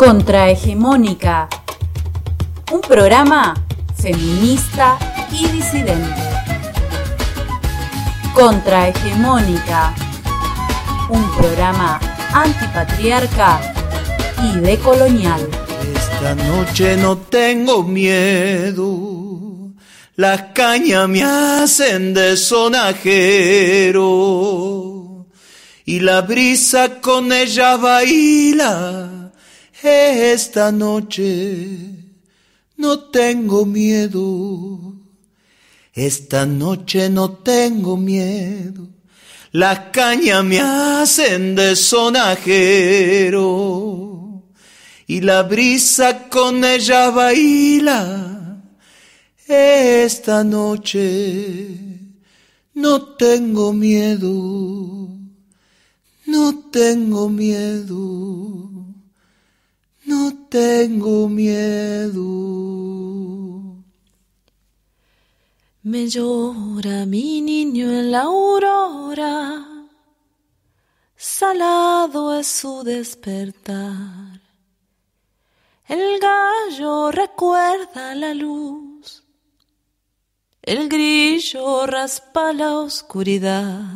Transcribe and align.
Contrahegemónica. 0.00 1.46
Un 2.72 2.80
programa 2.80 3.52
feminista 3.94 4.98
y 5.30 5.46
disidente. 5.48 6.22
Contrahegemónica. 8.32 9.94
Un 11.10 11.30
programa 11.36 12.00
antipatriarca 12.32 13.60
y 14.42 14.58
decolonial. 14.60 15.46
Esta 15.94 16.34
noche 16.34 16.96
no 16.96 17.18
tengo 17.18 17.82
miedo. 17.82 19.74
Las 20.16 20.44
cañas 20.54 21.10
me 21.10 21.22
hacen 21.24 22.14
de 22.14 22.38
sonajero. 22.38 24.06
Y 25.84 26.00
la 26.00 26.22
brisa 26.22 27.02
con 27.02 27.30
ella 27.32 27.76
baila 27.76 29.09
esta 29.82 30.70
noche 30.72 32.00
no 32.76 32.98
tengo 33.10 33.66
miedo. 33.66 34.94
Esta 35.92 36.46
noche 36.46 37.10
no 37.10 37.30
tengo 37.32 37.96
miedo. 37.96 38.88
Las 39.52 39.90
cañas 39.90 40.44
me 40.44 40.60
hacen 40.60 41.56
de 41.56 41.74
sonajero 41.74 43.40
y 45.06 45.20
la 45.20 45.42
brisa 45.42 46.28
con 46.28 46.64
ella 46.64 47.10
baila. 47.10 48.62
Esta 49.46 50.44
noche 50.44 51.68
no 52.74 53.02
tengo 53.16 53.72
miedo, 53.72 55.08
no 56.26 56.70
tengo 56.70 57.28
miedo. 57.28 58.69
No 60.10 60.32
tengo 60.48 61.28
miedo. 61.28 62.24
Me 65.84 66.08
llora 66.08 67.06
mi 67.06 67.40
niño 67.40 67.92
en 67.92 68.10
la 68.10 68.22
aurora, 68.22 69.86
salado 71.14 72.34
es 72.34 72.48
su 72.48 72.82
despertar. 72.82 74.40
El 75.86 76.18
gallo 76.18 77.12
recuerda 77.12 78.16
la 78.16 78.34
luz, 78.34 79.22
el 80.60 80.88
grillo 80.88 81.86
raspa 81.86 82.52
la 82.52 82.78
oscuridad. 82.78 83.92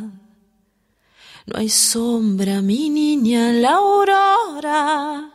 No 1.45 1.59
hay 1.59 1.67
sombra, 1.67 2.61
mi 2.61 2.89
niña, 2.89 3.49
en 3.49 3.61
la 3.61 3.73
aurora 3.73 5.34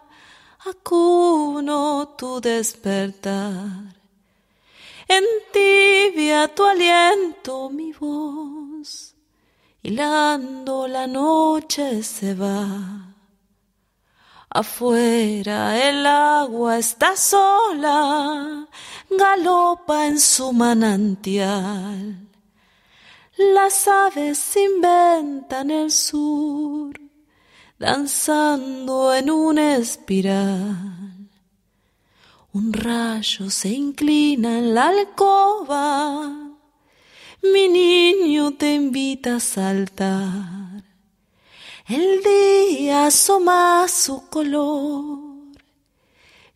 acuno 0.66 2.14
tu 2.16 2.40
despertar. 2.40 3.96
Entibia 5.08 6.48
tu 6.48 6.64
aliento 6.64 7.70
mi 7.70 7.92
voz, 7.92 9.14
hilando 9.82 10.86
la 10.86 11.06
noche 11.06 12.02
se 12.02 12.34
va. 12.34 13.06
Afuera 14.50 15.78
el 15.88 16.04
agua 16.06 16.78
está 16.78 17.16
sola, 17.16 18.66
galopa 19.08 20.06
en 20.06 20.20
su 20.20 20.52
manantial. 20.52 22.28
Las 23.36 23.88
aves 23.88 24.56
inventan 24.56 25.70
el 25.70 25.90
sur 25.90 27.09
danzando 27.80 29.14
en 29.14 29.30
una 29.30 29.76
espiral. 29.76 31.30
Un 32.52 32.72
rayo 32.74 33.48
se 33.48 33.70
inclina 33.70 34.58
en 34.58 34.74
la 34.74 34.88
alcoba, 34.88 36.56
mi 37.42 37.68
niño 37.68 38.52
te 38.52 38.74
invita 38.74 39.36
a 39.36 39.40
saltar. 39.40 40.84
El 41.88 42.22
día 42.22 43.06
asoma 43.06 43.86
su 43.88 44.28
color, 44.28 45.18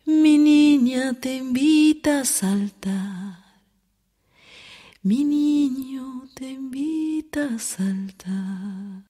mi 0.05 0.37
niña 0.37 1.13
te 1.19 1.37
invita 1.37 2.19
a 2.19 2.25
saltar. 2.25 3.45
Mi 5.01 5.23
niño 5.23 6.29
te 6.35 6.51
invita 6.51 7.49
a 7.55 7.59
saltar. 7.59 9.04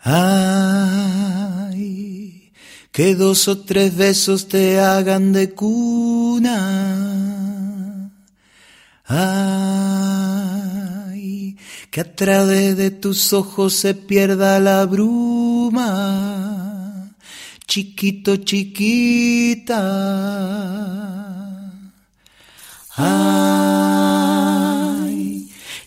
Ay, 0.00 1.78
que 2.92 3.14
dos 3.14 3.48
o 3.48 3.58
tres 3.58 3.96
besos 3.96 4.48
te 4.48 4.80
hagan 4.80 5.32
de 5.32 5.54
cuna. 5.54 7.08
Ay, 9.06 10.38
que 11.90 12.00
a 12.00 12.14
través 12.14 12.76
de 12.76 12.90
tus 12.90 13.32
ojos 13.32 13.74
se 13.74 13.94
pierda 13.94 14.60
la 14.60 14.84
bruma. 14.86 15.88
Chiquito, 17.66 18.36
chiquita. 18.36 19.78
Ay, 22.96 23.87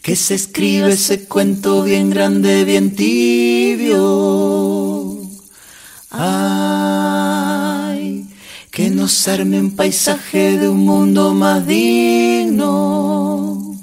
que 0.01 0.16
se 0.16 0.35
escribe 0.35 0.94
ese 0.94 1.25
cuento 1.25 1.84
bien 1.84 2.09
grande, 2.09 2.63
bien 2.66 2.95
tibio. 2.95 4.00
Ay, 6.09 8.25
que 8.72 8.90
nos 8.90 9.28
arme 9.28 9.59
un 9.59 9.75
paisaje 9.75 10.57
de 10.57 10.69
un 10.69 10.85
mundo 10.85 11.35
más 11.35 11.67
digno. 11.67 13.78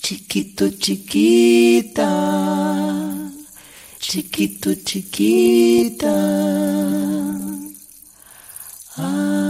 Chiquito, 0.00 0.68
chiquita, 0.70 2.06
chiquito, 3.98 4.74
chiquita. 4.84 6.14
Ay, 8.96 9.47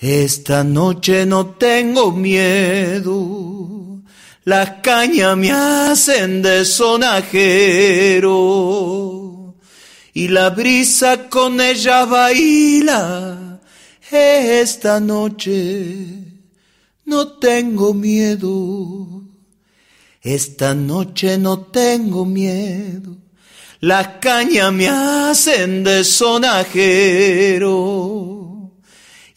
Esta 0.00 0.62
noche 0.62 1.26
no 1.26 1.54
tengo 1.56 2.12
miedo, 2.12 4.00
las 4.44 4.70
cañas 4.80 5.36
me 5.36 5.50
hacen 5.50 6.40
de 6.40 6.64
sonajero 6.64 8.36
y 10.14 10.28
la 10.28 10.50
brisa 10.50 11.28
con 11.28 11.60
ella 11.60 12.04
baila. 12.04 13.58
Esta 14.08 15.00
noche 15.00 16.06
no 17.04 17.32
tengo 17.38 17.92
miedo, 17.92 19.24
esta 20.22 20.76
noche 20.76 21.38
no 21.38 21.58
tengo 21.58 22.24
miedo. 22.24 23.16
Las 23.80 24.06
cañas 24.20 24.72
me 24.72 24.88
hacen 24.88 25.82
de 25.82 26.04
sonajero 26.04 27.78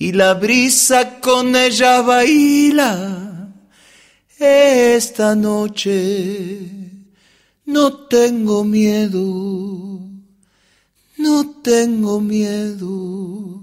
y 0.02 0.12
la 0.14 0.34
brisa 0.34 1.20
con 1.20 1.56
ella 1.56 2.02
baila. 2.02 3.54
Esta 4.40 5.36
noche 5.36 6.72
no 7.66 7.94
tengo 8.08 8.64
miedo, 8.64 10.00
no 11.20 11.36
tengo 11.62 12.20
miedo, 12.20 13.62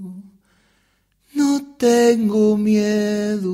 no 1.35 1.51
tengo 1.77 2.57
miedo. 2.57 3.51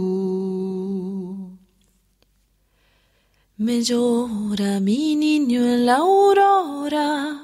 Me 3.57 3.83
llora 3.83 4.79
mi 4.81 5.17
niño 5.17 5.65
en 5.65 5.87
la 5.87 5.97
aurora, 5.97 7.41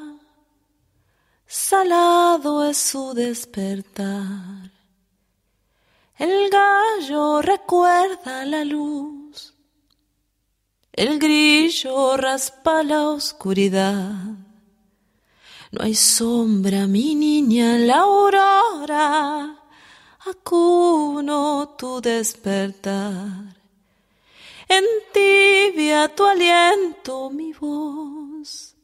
salado 1.46 2.66
es 2.66 2.76
su 2.76 3.14
despertar. 3.14 4.59
El 6.20 6.50
gallo 6.50 7.40
recuerda 7.40 8.44
la 8.44 8.62
luz, 8.62 9.54
el 10.92 11.18
grillo 11.18 12.18
raspa 12.18 12.82
la 12.82 13.08
oscuridad. 13.08 14.12
No 15.72 15.82
hay 15.82 15.94
sombra, 15.94 16.86
mi 16.86 17.14
niña, 17.14 17.78
la 17.78 18.00
aurora, 18.00 19.64
acuno 20.26 21.74
tu 21.78 22.02
despertar. 22.02 23.56
Entibia 24.68 26.14
tu 26.14 26.26
aliento 26.26 27.30
mi 27.30 27.54
voz, 27.54 28.76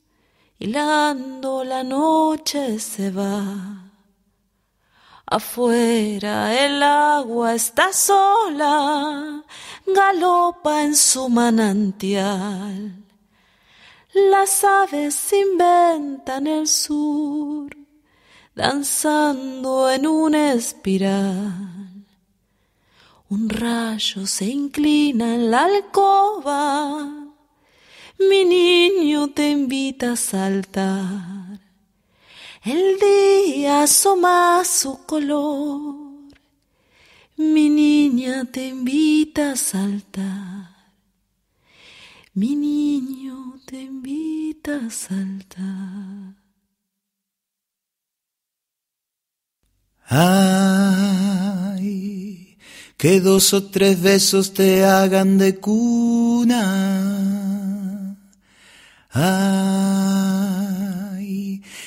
hilando 0.59 1.65
la 1.65 1.85
noche 1.85 2.79
se 2.79 3.11
va. 3.11 3.86
Afuera 5.29 6.55
el 6.65 6.81
agua 6.81 7.57
está 7.57 7.93
sola, 7.93 9.43
galopa 9.85 10.85
en 10.85 10.95
su 10.95 11.29
manantial. 11.29 12.95
Las 14.15 14.63
aves 14.63 15.33
inventan 15.33 16.47
el 16.47 16.69
sur, 16.69 17.77
danzando 18.55 19.91
en 19.91 20.07
una 20.07 20.53
espiral. 20.53 22.07
Un 23.29 23.49
rayo 23.49 24.29
se 24.29 24.45
inclina 24.45 25.35
en 25.35 25.51
la 25.51 25.65
alcoba, 25.65 27.05
mi 28.21 28.45
niño 28.45 29.31
te 29.31 29.51
invita 29.51 30.13
a 30.13 30.17
saltar. 30.17 31.46
El 32.67 32.99
día 32.99 33.85
asoma 33.85 34.63
su 34.65 35.07
color, 35.07 35.95
mi 37.37 37.69
niña 37.69 38.45
te 38.47 38.67
invita 38.67 39.53
a 39.53 39.57
saltar. 39.57 40.75
Mi 42.35 42.57
niño 42.57 43.61
te 43.67 43.83
invita 43.83 44.81
a 44.85 44.91
saltar. 44.91 46.35
Ay, 50.09 51.39
que 52.97 53.21
dos 53.21 53.55
o 53.55 53.71
tres 53.71 54.03
besos 54.03 54.55
te 54.55 54.85
hagan 54.85 55.39
de 55.39 55.61
cuna. 55.61 56.63
Ay, 59.11 60.66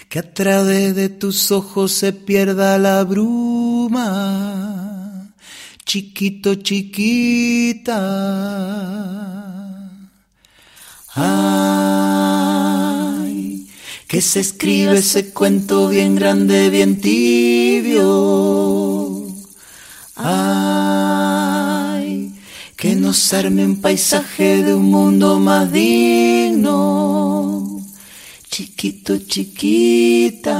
que 0.09 0.19
a 0.19 0.33
través 0.33 0.95
de 0.95 1.07
tus 1.09 1.51
ojos 1.51 1.91
se 1.91 2.11
pierda 2.13 2.77
la 2.79 3.03
bruma. 3.03 4.09
Chiquito, 5.85 6.55
chiquita 6.55 7.95
Ay, 11.15 12.07
que 14.07 14.21
se 14.21 14.39
escribe 14.39 14.97
ese 14.97 15.31
cuento 15.31 15.89
bien 15.89 16.15
grande, 16.15 16.69
bien 16.69 17.01
tibio. 17.01 18.07
Ay, 20.15 21.29
que 22.77 22.95
nos 22.95 23.33
arme 23.33 23.65
un 23.65 23.81
paisaje 23.81 24.63
de 24.63 24.73
un 24.75 24.85
mundo 24.85 25.39
más 25.39 25.71
digno. 25.71 27.38
Chiquito, 28.51 29.15
chiquita, 29.19 30.57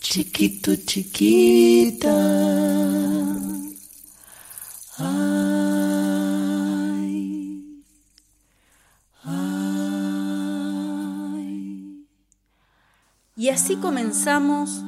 chiquito, 0.00 0.74
chiquita. 0.74 2.12
Y 13.36 13.48
así 13.48 13.76
comenzamos 13.76 14.82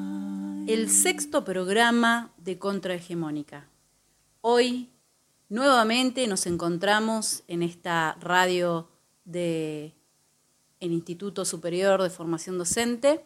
el 0.66 0.90
sexto 0.90 1.44
programa 1.44 2.32
de 2.38 2.58
Contrahegemónica. 2.58 3.68
Hoy 4.40 4.90
nuevamente 5.48 6.26
nos 6.26 6.46
encontramos 6.46 7.44
en 7.46 7.62
esta 7.62 8.16
radio 8.20 8.88
del 10.80 10.92
Instituto 10.92 11.44
Superior 11.44 12.02
de 12.02 12.10
Formación 12.10 12.58
Docente, 12.58 13.24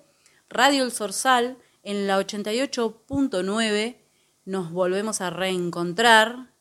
Radio 0.49 0.85
El 0.85 0.93
Sorsal, 0.93 1.59
en 1.83 2.07
la 2.07 2.19
88.9 2.19 3.97
nos 4.45 4.73
volvemos 4.73 5.21
a 5.21 5.31
reencontrar 5.31 6.53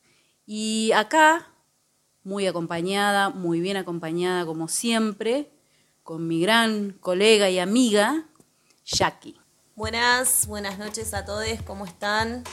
y 0.46 0.92
acá, 0.94 1.54
muy 2.24 2.48
acompañada, 2.48 3.30
muy 3.30 3.62
bien 3.62 3.78
acompañada 3.78 4.46
como 4.46 4.68
siempre, 4.68 5.52
con 6.04 6.28
mi 6.28 6.42
gran 6.42 6.92
colega 6.92 7.50
y 7.50 7.60
amiga, 7.60 8.28
Jackie. 8.86 9.40
Buenas, 9.76 10.48
buenas 10.48 10.80
noches 10.80 11.14
a 11.14 11.24
todos, 11.24 11.48
¿cómo 11.66 11.86
están? 11.86 12.44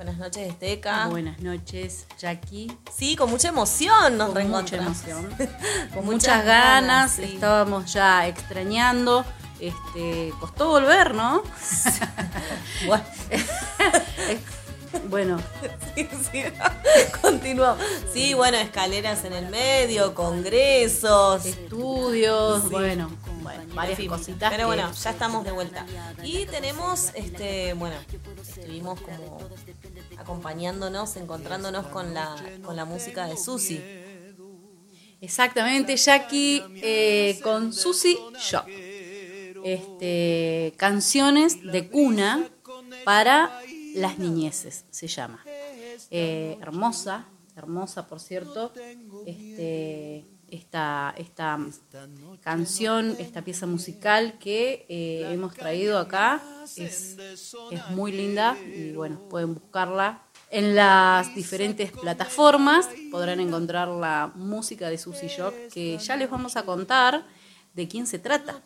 Buenas 0.00 0.16
noches, 0.16 0.48
Esteca. 0.48 1.08
Buenas 1.08 1.40
noches, 1.40 2.06
Jackie. 2.18 2.74
Sí, 2.90 3.16
con 3.16 3.28
mucha 3.28 3.50
emoción 3.50 4.16
nos 4.16 4.30
con 4.30 4.48
Mucha 4.48 4.76
emoción. 4.76 5.28
con 5.94 6.06
muchas, 6.06 6.42
ganas, 6.42 7.18
estábamos 7.18 7.92
ya 7.92 8.26
extrañando. 8.26 9.26
Este, 9.60 10.32
costó 10.40 10.68
volver, 10.68 11.14
¿no? 11.14 11.42
bueno. 15.10 15.38
sí, 15.94 16.08
sí. 16.32 16.44
Continuamos. 17.20 17.84
Sí, 18.10 18.32
bueno, 18.32 18.56
escaleras 18.56 19.26
en 19.26 19.34
el 19.34 19.50
medio, 19.50 20.14
congresos. 20.14 21.44
Estudios, 21.44 22.70
bueno 22.70 23.10
varias 23.74 24.00
cositas. 24.08 24.50
Pero 24.50 24.66
bueno, 24.66 24.90
ya 24.92 25.10
estamos 25.10 25.44
de 25.44 25.52
vuelta. 25.52 25.86
Y 26.22 26.46
tenemos, 26.46 27.10
este, 27.14 27.74
bueno, 27.74 27.96
estuvimos 28.40 29.00
como 29.00 29.38
acompañándonos, 30.16 31.16
encontrándonos 31.16 31.86
con 31.86 32.14
la, 32.14 32.36
con 32.62 32.76
la 32.76 32.84
música 32.84 33.26
de 33.26 33.36
Susi. 33.36 33.80
Exactamente, 35.20 35.96
Jackie, 35.96 36.62
eh, 36.76 37.40
con 37.42 37.72
Susi 37.72 38.18
Shock. 38.38 38.66
Este, 39.62 40.72
canciones 40.78 41.62
de 41.62 41.88
cuna 41.88 42.48
para 43.04 43.60
las 43.94 44.18
niñeces, 44.18 44.84
se 44.90 45.06
llama. 45.06 45.44
Eh, 46.10 46.56
hermosa, 46.60 47.26
hermosa 47.56 48.06
por 48.06 48.20
cierto. 48.20 48.72
Este, 49.26 50.24
esta, 50.50 51.14
esta 51.16 51.58
canción, 52.40 53.16
esta 53.18 53.42
pieza 53.42 53.66
musical 53.66 54.38
que 54.38 54.86
eh, 54.88 55.32
hemos 55.32 55.54
traído 55.54 55.98
acá. 55.98 56.42
Es, 56.76 57.16
es 57.18 57.90
muy 57.90 58.12
linda 58.12 58.56
y 58.58 58.92
bueno, 58.92 59.20
pueden 59.28 59.54
buscarla 59.54 60.22
en 60.50 60.74
las 60.74 61.34
diferentes 61.34 61.92
plataformas. 61.92 62.88
Podrán 63.10 63.40
encontrar 63.40 63.88
la 63.88 64.32
música 64.34 64.90
de 64.90 64.98
Susie 64.98 65.28
Shock 65.28 65.54
que 65.72 65.98
ya 65.98 66.16
les 66.16 66.30
vamos 66.30 66.56
a 66.56 66.64
contar 66.64 67.24
de 67.74 67.88
quién 67.88 68.06
se 68.06 68.18
trata. 68.18 68.62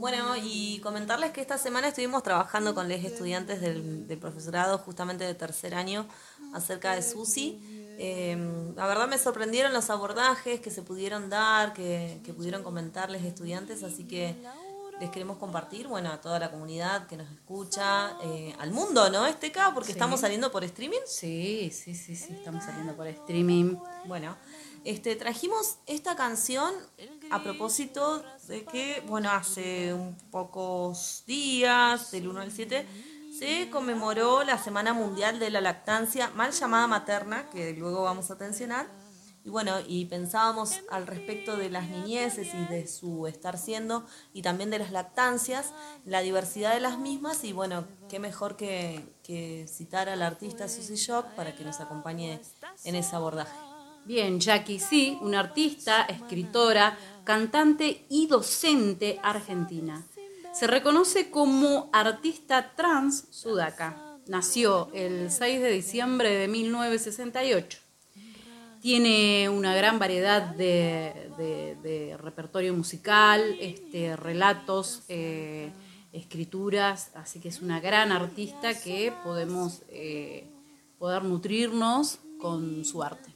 Bueno, 0.00 0.34
y 0.42 0.80
comentarles 0.80 1.30
que 1.32 1.40
esta 1.42 1.58
semana 1.58 1.88
estuvimos 1.88 2.22
trabajando 2.22 2.74
con 2.74 2.88
los 2.88 3.04
estudiantes 3.04 3.60
del, 3.60 4.06
del 4.08 4.18
profesorado 4.18 4.78
justamente 4.78 5.24
de 5.24 5.34
tercer 5.34 5.74
año 5.74 6.06
acerca 6.54 6.94
de 6.94 7.02
Susi 7.02 7.79
Em, 8.02 8.74
la 8.76 8.86
verdad 8.86 9.08
me 9.08 9.18
sorprendieron 9.18 9.74
los 9.74 9.90
abordajes 9.90 10.58
que 10.60 10.70
se 10.70 10.80
pudieron 10.80 11.28
dar, 11.28 11.74
que, 11.74 12.18
pudieron 12.34 12.62
comentarles 12.62 13.22
estudiantes, 13.22 13.82
así 13.82 14.04
que 14.04 14.36
les 14.98 15.10
queremos 15.10 15.36
compartir, 15.36 15.86
bueno, 15.86 16.10
a 16.10 16.18
toda 16.18 16.38
la 16.38 16.50
comunidad 16.50 17.06
que 17.06 17.18
nos 17.18 17.30
escucha, 17.30 18.16
eh, 18.22 18.54
al 18.58 18.70
mundo, 18.70 19.10
¿no, 19.10 19.26
Esteca? 19.26 19.74
Porque 19.74 19.92
estamos 19.92 20.20
saliendo 20.20 20.50
por 20.50 20.64
streaming. 20.64 21.00
Sí, 21.04 21.70
sí, 21.74 21.94
sí, 21.94 22.16
sí, 22.16 22.32
estamos 22.32 22.64
saliendo 22.64 22.96
por 22.96 23.06
streaming. 23.06 23.76
Bueno, 24.06 24.34
este, 24.84 25.14
trajimos 25.14 25.76
esta 25.86 26.16
canción 26.16 26.72
a 27.30 27.42
propósito 27.42 28.24
de 28.48 28.64
que, 28.64 29.02
bueno, 29.06 29.30
hace 29.30 29.92
un 29.92 30.16
pocos 30.30 31.22
días, 31.26 32.10
del 32.12 32.28
1 32.28 32.40
al 32.40 32.50
7, 32.50 32.86
se 33.40 33.70
conmemoró 33.70 34.44
la 34.44 34.58
Semana 34.58 34.92
Mundial 34.92 35.38
de 35.38 35.48
la 35.48 35.62
Lactancia, 35.62 36.30
mal 36.36 36.52
llamada 36.52 36.86
materna, 36.86 37.48
que 37.48 37.72
luego 37.72 38.02
vamos 38.02 38.30
a 38.30 38.36
tensionar. 38.36 38.86
Y 39.42 39.48
bueno, 39.48 39.76
y 39.88 40.04
pensábamos 40.04 40.80
al 40.90 41.06
respecto 41.06 41.56
de 41.56 41.70
las 41.70 41.88
niñeces 41.88 42.52
y 42.52 42.70
de 42.70 42.86
su 42.86 43.26
estar 43.26 43.56
siendo, 43.56 44.04
y 44.34 44.42
también 44.42 44.68
de 44.68 44.78
las 44.78 44.92
lactancias, 44.92 45.72
la 46.04 46.20
diversidad 46.20 46.74
de 46.74 46.80
las 46.80 46.98
mismas, 46.98 47.42
y 47.42 47.54
bueno, 47.54 47.86
qué 48.10 48.18
mejor 48.18 48.56
que, 48.56 49.06
que 49.22 49.66
citar 49.66 50.10
al 50.10 50.20
artista 50.20 50.68
Susie 50.68 50.96
Shock 50.96 51.28
para 51.28 51.56
que 51.56 51.64
nos 51.64 51.80
acompañe 51.80 52.42
en 52.84 52.94
ese 52.94 53.16
abordaje. 53.16 53.56
Bien, 54.04 54.38
Jackie, 54.38 54.80
sí, 54.80 55.16
una 55.22 55.40
artista, 55.40 56.02
escritora, 56.02 56.98
cantante 57.24 58.04
y 58.10 58.26
docente 58.26 59.18
argentina. 59.22 60.04
Se 60.52 60.66
reconoce 60.66 61.30
como 61.30 61.88
artista 61.92 62.72
trans 62.74 63.28
sudaca. 63.30 64.18
Nació 64.26 64.90
el 64.92 65.30
6 65.30 65.60
de 65.60 65.70
diciembre 65.70 66.30
de 66.30 66.48
1968. 66.48 67.78
Tiene 68.80 69.48
una 69.48 69.74
gran 69.74 69.98
variedad 69.98 70.42
de, 70.42 72.16
repertorio 72.20 72.74
musical, 72.74 73.56
este, 73.60 74.16
relatos, 74.16 75.02
eh, 75.08 75.72
escrituras, 76.12 77.10
así 77.14 77.40
que 77.40 77.48
es 77.48 77.60
una 77.60 77.80
gran 77.80 78.10
artista 78.10 78.74
que 78.74 79.12
podemos 79.22 79.82
eh, 79.88 80.48
poder 80.98 81.22
nutrirnos 81.24 82.18
con 82.40 82.84
su 82.84 83.02
arte. 83.02 83.32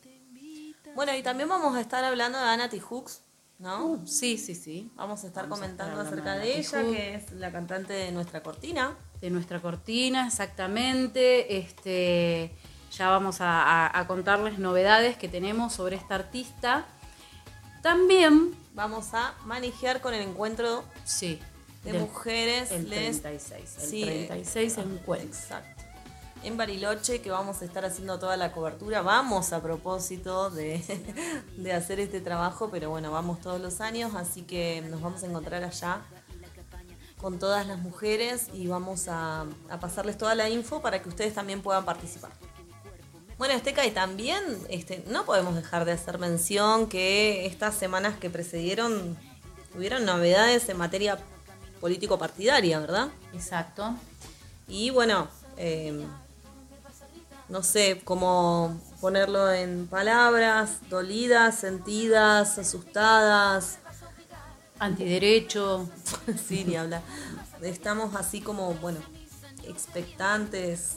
Bueno, 0.94 1.14
y 1.16 1.22
también 1.22 1.48
vamos 1.48 1.76
a 1.76 1.80
estar 1.80 2.04
hablando 2.04 2.38
de 2.38 2.44
Anna 2.44 2.68
T. 2.68 2.78
Hooks, 2.80 3.23
¿no? 3.58 3.86
Uh, 3.86 4.06
sí, 4.06 4.36
sí, 4.38 4.54
sí. 4.54 4.90
Vamos 4.96 5.24
a 5.24 5.26
estar 5.28 5.44
Vamos 5.44 5.58
a 5.58 5.62
comentando 5.62 6.00
estar 6.02 6.06
acerca 6.12 6.34
de 6.34 6.46
de 6.46 6.58
ella, 6.58 6.82
que 6.82 7.14
es 7.14 7.32
la 7.32 7.50
cantante 7.52 7.92
de 7.92 8.12
nuestra 8.12 8.42
cortina. 8.42 8.96
de 9.20 9.30
nuestra 9.30 9.60
cortina, 9.60 10.26
exactamente. 10.26 11.56
Este, 11.58 12.54
ya 12.96 13.08
vamos 13.08 13.40
a, 13.40 13.62
a- 13.86 13.98
a 14.00 14.06
contarles 14.06 14.58
novedades 14.58 15.16
que 15.16 15.28
tenemos 15.28 15.72
sobre 15.72 15.96
esta 15.96 16.14
artista. 16.16 16.84
También, 17.82 18.54
Vamos 18.74 19.14
a 19.14 19.34
manejar 19.44 20.00
con 20.00 20.14
el 20.14 20.22
encuentro 20.22 20.82
sí, 21.04 21.38
de 21.84 21.92
del- 21.92 22.02
mujeres. 22.02 22.72
el 22.72 22.90
les- 22.90 23.22
36, 23.22 23.76
el 23.80 23.88
Sí, 23.88 24.02
36 24.04 24.78
eh, 24.78 24.80
encuentro. 24.80 25.28
Exacto. 25.28 25.83
En 26.44 26.58
Bariloche, 26.58 27.22
que 27.22 27.30
vamos 27.30 27.62
a 27.62 27.64
estar 27.64 27.86
haciendo 27.86 28.18
toda 28.18 28.36
la 28.36 28.52
cobertura. 28.52 29.00
Vamos 29.00 29.54
a 29.54 29.62
propósito 29.62 30.50
de, 30.50 30.82
de 31.56 31.72
hacer 31.72 32.00
este 32.00 32.20
trabajo, 32.20 32.68
pero 32.70 32.90
bueno, 32.90 33.10
vamos 33.10 33.40
todos 33.40 33.60
los 33.60 33.80
años, 33.80 34.14
así 34.14 34.42
que 34.42 34.82
nos 34.90 35.00
vamos 35.00 35.22
a 35.22 35.26
encontrar 35.26 35.64
allá 35.64 36.02
con 37.16 37.38
todas 37.38 37.66
las 37.66 37.78
mujeres 37.78 38.48
y 38.52 38.66
vamos 38.66 39.08
a, 39.08 39.46
a 39.70 39.80
pasarles 39.80 40.18
toda 40.18 40.34
la 40.34 40.50
info 40.50 40.82
para 40.82 41.02
que 41.02 41.08
ustedes 41.08 41.32
también 41.32 41.62
puedan 41.62 41.86
participar. 41.86 42.30
Bueno, 43.38 43.54
Esteca, 43.54 43.86
y 43.86 43.90
también 43.90 44.42
este, 44.68 45.02
no 45.08 45.24
podemos 45.24 45.54
dejar 45.54 45.86
de 45.86 45.92
hacer 45.92 46.18
mención 46.18 46.90
que 46.90 47.46
estas 47.46 47.74
semanas 47.74 48.18
que 48.18 48.28
precedieron 48.28 49.16
tuvieron 49.72 50.04
novedades 50.04 50.68
en 50.68 50.76
materia 50.76 51.18
político-partidaria, 51.80 52.78
¿verdad? 52.80 53.08
Exacto. 53.32 53.94
Y 54.68 54.90
bueno, 54.90 55.28
eh, 55.56 56.06
no 57.48 57.62
sé 57.62 58.00
cómo 58.04 58.80
ponerlo 59.00 59.52
en 59.52 59.86
palabras, 59.86 60.78
dolidas, 60.88 61.58
sentidas, 61.58 62.58
asustadas. 62.58 63.78
Antiderecho. 64.78 65.88
sí, 66.46 66.64
ni 66.64 66.76
hablar. 66.76 67.02
Estamos 67.62 68.14
así 68.14 68.40
como, 68.40 68.74
bueno, 68.74 69.00
expectantes. 69.64 70.96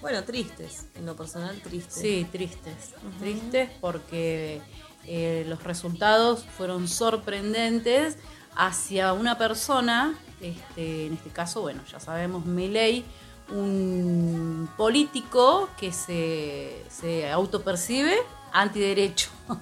Bueno, 0.00 0.22
tristes, 0.22 0.86
en 0.94 1.06
lo 1.06 1.16
personal 1.16 1.60
tristes. 1.60 1.94
Sí, 2.00 2.26
tristes. 2.30 2.94
Tristes 3.18 3.70
porque 3.80 4.62
eh, 5.04 5.44
los 5.48 5.64
resultados 5.64 6.44
fueron 6.44 6.86
sorprendentes 6.86 8.16
hacia 8.54 9.12
una 9.12 9.38
persona, 9.38 10.16
este, 10.40 11.06
en 11.06 11.14
este 11.14 11.30
caso, 11.30 11.62
bueno, 11.62 11.82
ya 11.90 11.98
sabemos, 11.98 12.44
Milei, 12.46 13.04
un 13.50 14.68
político 14.76 15.68
que 15.78 15.92
se, 15.92 16.84
se 16.90 17.30
autopercibe 17.30 18.16
antiderecho. 18.52 19.30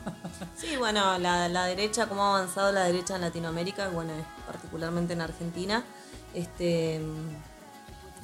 Sí, 0.57 0.77
bueno, 0.79 1.19
la, 1.19 1.51
la 1.51 1.67
derecha, 1.67 2.09
cómo 2.09 2.23
ha 2.25 2.39
avanzado 2.39 2.73
la 2.73 2.85
derecha 2.85 3.15
en 3.17 3.21
Latinoamérica, 3.21 3.89
bueno, 3.91 4.13
particularmente 4.47 5.13
en 5.13 5.21
Argentina. 5.21 5.85
Este, 6.33 6.99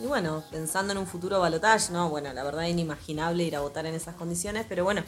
y 0.02 0.06
bueno, 0.06 0.42
pensando 0.50 0.92
en 0.92 0.98
un 0.98 1.06
futuro 1.06 1.40
balotaje, 1.40 1.92
¿no? 1.92 2.08
Bueno, 2.08 2.32
la 2.32 2.42
verdad 2.42 2.64
inimaginable 2.64 3.44
ir 3.44 3.54
a 3.54 3.60
votar 3.60 3.84
en 3.84 3.94
esas 3.94 4.14
condiciones, 4.16 4.64
pero 4.66 4.82
bueno, 4.82 5.02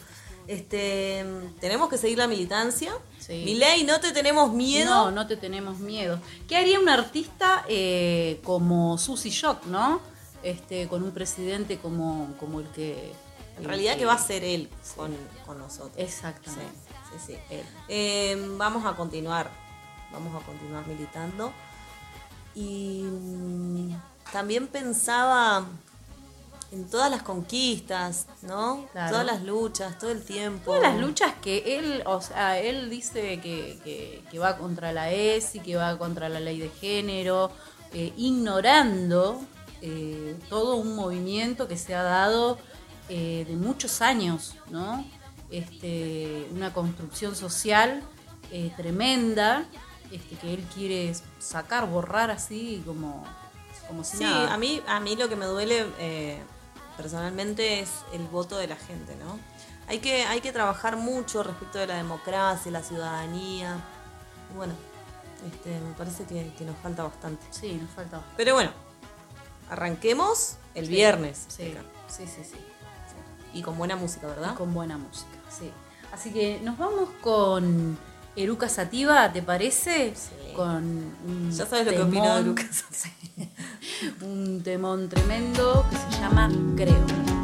este, 0.47 1.25
tenemos 1.59 1.89
que 1.89 1.97
seguir 1.97 2.19
la 2.19 2.27
militancia. 2.27 2.93
Sí. 3.19 3.41
Milei, 3.43 3.83
no 3.83 3.99
te 3.99 4.11
tenemos 4.11 4.53
miedo. 4.53 4.93
No, 4.93 5.11
no 5.11 5.27
te 5.27 5.35
tenemos 5.35 5.79
miedo. 5.79 6.19
¿Qué 6.47 6.57
haría 6.57 6.79
un 6.79 6.89
artista 6.89 7.65
eh, 7.67 8.39
como 8.43 8.97
Susy 8.97 9.31
Shock, 9.31 9.65
no? 9.65 9.99
Este, 10.45 10.87
con 10.87 11.01
un 11.03 11.11
presidente 11.11 11.77
como, 11.79 12.33
como 12.39 12.59
el 12.59 12.67
que... 12.69 13.11
En 13.57 13.63
el 13.63 13.65
realidad 13.65 13.97
que 13.97 14.05
va 14.05 14.13
a 14.13 14.17
ser 14.17 14.43
él 14.43 14.69
con, 14.95 15.15
con 15.45 15.57
nosotros. 15.57 15.93
Exactamente. 15.97 16.75
Sí, 17.11 17.33
sí. 17.33 17.37
Él. 17.49 17.63
Eh, 17.87 18.47
vamos 18.57 18.85
a 18.85 18.95
continuar, 18.95 19.49
vamos 20.11 20.39
a 20.41 20.45
continuar 20.45 20.85
militando. 20.87 21.51
Y 22.53 23.01
mm, 23.03 23.95
también 24.31 24.67
pensaba 24.67 25.65
en 26.71 26.87
todas 26.89 27.09
las 27.09 27.23
conquistas, 27.23 28.27
¿no? 28.41 28.87
Claro. 28.91 29.11
Todas 29.11 29.25
las 29.25 29.43
luchas, 29.43 29.97
todo 29.97 30.11
el 30.11 30.23
tiempo. 30.23 30.65
Todas 30.73 30.81
las 30.81 30.97
luchas 30.99 31.33
que 31.41 31.77
él, 31.79 32.03
o 32.05 32.19
sea, 32.21 32.59
él 32.59 32.89
dice 32.89 33.39
que, 33.41 33.79
que- 33.83 34.23
que 34.29 34.39
va 34.39 34.57
contra 34.57 34.91
la 34.91 35.11
ESI, 35.11 35.59
que 35.61 35.75
va 35.77 35.97
contra 35.97 36.27
la 36.27 36.39
ley 36.41 36.59
de 36.59 36.69
género, 36.69 37.51
eh, 37.93 38.11
ignorando 38.17 39.39
eh, 39.87 40.35
todo 40.49 40.77
un 40.77 40.95
movimiento 40.95 41.67
que 41.67 41.77
se 41.77 41.93
ha 41.93 42.01
dado 42.01 42.57
eh, 43.07 43.45
de 43.47 43.55
muchos 43.55 44.01
años, 44.01 44.55
¿no? 44.71 45.05
Este, 45.51 46.47
una 46.51 46.73
construcción 46.73 47.35
social 47.35 48.01
eh, 48.51 48.71
tremenda 48.75 49.63
este, 50.11 50.37
que 50.37 50.55
él 50.55 50.65
quiere 50.73 51.13
sacar, 51.37 51.87
borrar 51.87 52.31
así 52.31 52.81
como, 52.83 53.23
como 53.87 54.03
si 54.03 54.17
Sí, 54.17 54.23
nada. 54.23 54.51
a 54.55 54.57
mí, 54.57 54.81
a 54.87 54.99
mí 54.99 55.15
lo 55.15 55.29
que 55.29 55.35
me 55.35 55.45
duele 55.45 55.85
personalmente 56.97 57.79
es 57.79 57.91
el 58.11 58.23
voto 58.23 58.57
de 58.57 58.65
la 58.65 58.77
gente, 58.77 59.15
¿no? 59.17 59.37
Hay 59.87 59.99
que, 59.99 60.23
hay 60.25 60.41
que 60.41 60.51
trabajar 60.51 60.97
mucho 60.97 61.43
respecto 61.43 61.77
de 61.77 61.85
la 61.85 61.97
democracia, 61.97 62.71
la 62.71 62.81
ciudadanía. 62.81 63.77
Bueno, 64.55 64.73
este, 65.47 65.79
me 65.79 65.93
parece 65.93 66.23
que, 66.23 66.51
que 66.57 66.65
nos 66.65 66.75
falta 66.77 67.03
bastante. 67.03 67.45
Sí, 67.51 67.73
nos 67.73 67.91
falta 67.91 68.17
bastante. 68.17 68.35
Pero 68.37 68.55
bueno, 68.55 68.71
arranquemos 69.69 70.57
el 70.73 70.87
viernes. 70.87 71.45
Sí, 71.47 71.73
sí, 72.07 72.25
sí, 72.27 72.43
sí. 72.43 72.57
Y 73.53 73.61
con 73.61 73.77
buena 73.77 73.95
música, 73.95 74.27
¿verdad? 74.27 74.55
Con 74.55 74.73
buena 74.73 74.97
música, 74.97 75.37
sí. 75.49 75.71
Así 76.11 76.31
que 76.31 76.59
nos 76.61 76.77
vamos 76.77 77.09
con 77.21 77.97
Eruca 78.35 78.69
Sativa, 78.69 79.31
¿te 79.31 79.41
parece? 79.41 80.13
Sí. 80.15 80.53
Con 80.55 81.51
Ya 81.51 81.65
sabes 81.65 81.85
lo 81.85 81.91
que 81.91 82.01
opino 82.01 82.23
de 82.23 82.29
temón, 82.29 82.47
Lucas. 82.47 82.85
Un 84.21 84.61
temón 84.63 85.09
tremendo 85.09 85.85
que 85.89 85.95
se 85.95 86.21
llama 86.21 86.49
Creo. 86.75 87.34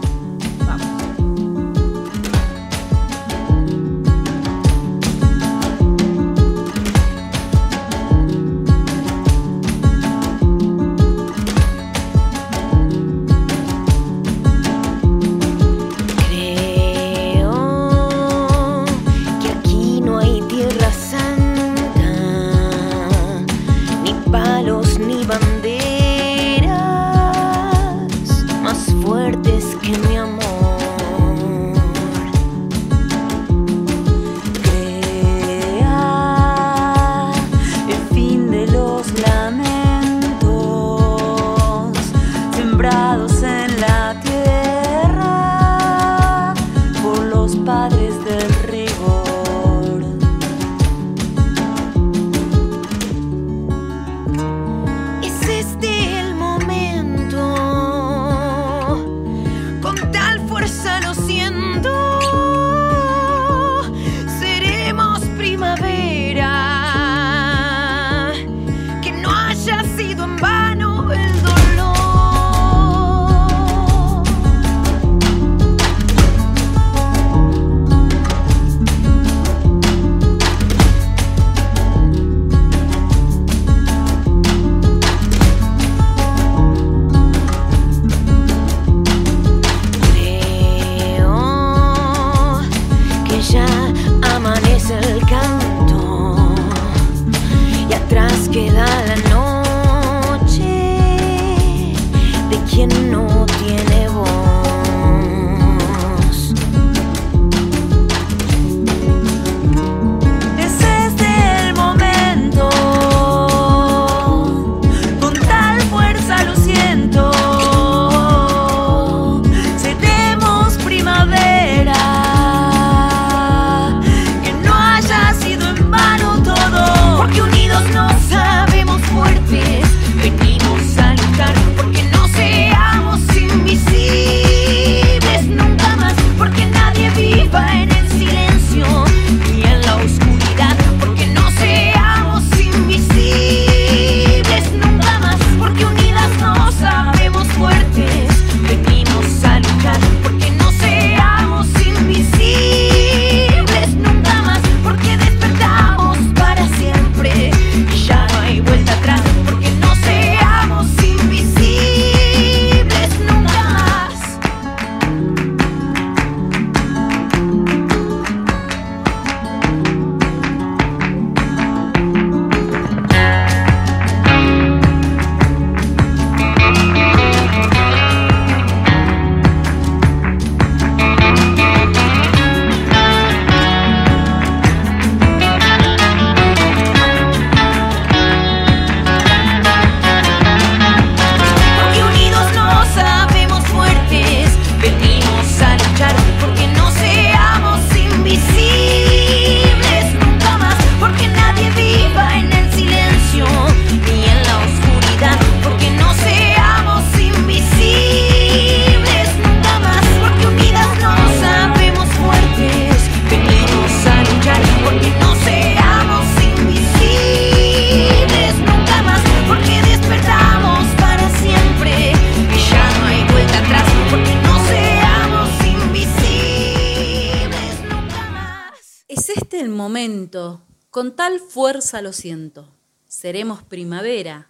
Fuerza 231.92 232.02
lo 232.02 232.14
siento, 232.14 232.70
seremos 233.06 233.64
primavera, 233.64 234.50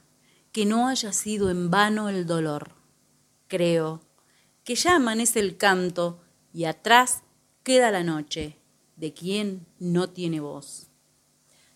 que 0.52 0.68
no 0.68 0.88
haya 0.88 1.12
sido 1.12 1.50
en 1.50 1.72
vano 1.72 2.08
el 2.08 2.28
dolor. 2.28 2.76
Creo 3.48 4.02
que 4.64 4.76
ya 4.76 4.98
amanece 4.98 5.40
el 5.40 5.58
canto 5.58 6.22
y 6.54 6.66
atrás 6.66 7.24
queda 7.64 7.90
la 7.90 8.04
noche 8.04 8.58
de 8.96 9.12
quien 9.14 9.66
no 9.80 10.12
tiene 10.12 10.40
voz. 10.40 10.90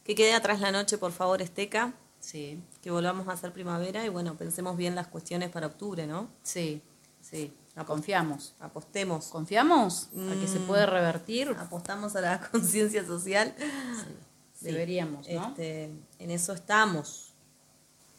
Que 0.03 0.13
quede 0.13 0.35
atrás 0.35 0.61
la 0.61 0.71
noche, 0.71 0.99
por 0.99 1.11
favor, 1.11 1.41
Esteca. 1.41 1.95
Sí, 2.19 2.59
Que 2.83 2.91
volvamos 2.91 3.27
a 3.27 3.31
hacer 3.31 3.51
primavera 3.51 4.05
y 4.05 4.09
bueno, 4.09 4.35
pensemos 4.37 4.77
bien 4.77 4.93
las 4.93 5.07
cuestiones 5.07 5.49
para 5.49 5.65
octubre, 5.65 6.05
¿no? 6.05 6.29
sí, 6.43 6.83
sí. 7.21 7.51
Confiamos. 7.87 8.53
Apostemos. 8.59 9.27
¿Confiamos 9.27 10.09
a 10.31 10.39
que 10.39 10.47
se 10.47 10.59
puede 10.59 10.85
revertir? 10.85 11.49
Apostamos 11.59 12.15
a 12.15 12.21
la 12.21 12.39
conciencia 12.51 13.05
social. 13.05 13.53
Sí. 13.57 14.34
Deberíamos, 14.61 15.27
¿no? 15.29 15.47
Este, 15.49 15.91
en 16.19 16.31
eso 16.31 16.53
estamos. 16.53 17.29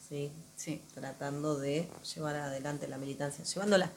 Sí, 0.09 0.33
Sí. 0.57 0.83
tratando 0.95 1.57
de 1.59 1.89
llevar 2.15 2.37
adelante 2.37 2.89
la 2.89 2.97
militancia, 2.97 3.45
llevándola. 3.45 3.91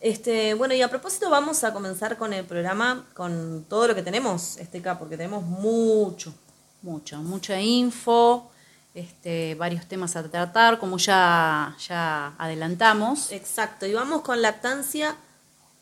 Este, 0.00 0.54
bueno, 0.54 0.74
y 0.74 0.82
a 0.82 0.88
propósito 0.90 1.30
vamos 1.30 1.62
a 1.64 1.72
comenzar 1.72 2.18
con 2.18 2.32
el 2.32 2.44
programa, 2.44 3.06
con 3.14 3.64
todo 3.68 3.88
lo 3.88 3.94
que 3.94 4.02
tenemos, 4.02 4.56
Esteca, 4.56 4.98
porque 4.98 5.16
tenemos 5.16 5.44
mucho. 5.44 6.34
Mucho, 6.82 7.18
mucha 7.22 7.58
info, 7.60 8.50
este, 8.94 9.54
varios 9.54 9.86
temas 9.86 10.16
a 10.16 10.28
tratar, 10.28 10.78
como 10.78 10.98
ya, 10.98 11.74
ya 11.88 12.34
adelantamos. 12.38 13.30
Exacto, 13.32 13.86
y 13.86 13.94
vamos 13.94 14.20
con 14.22 14.42
lactancia 14.42 15.16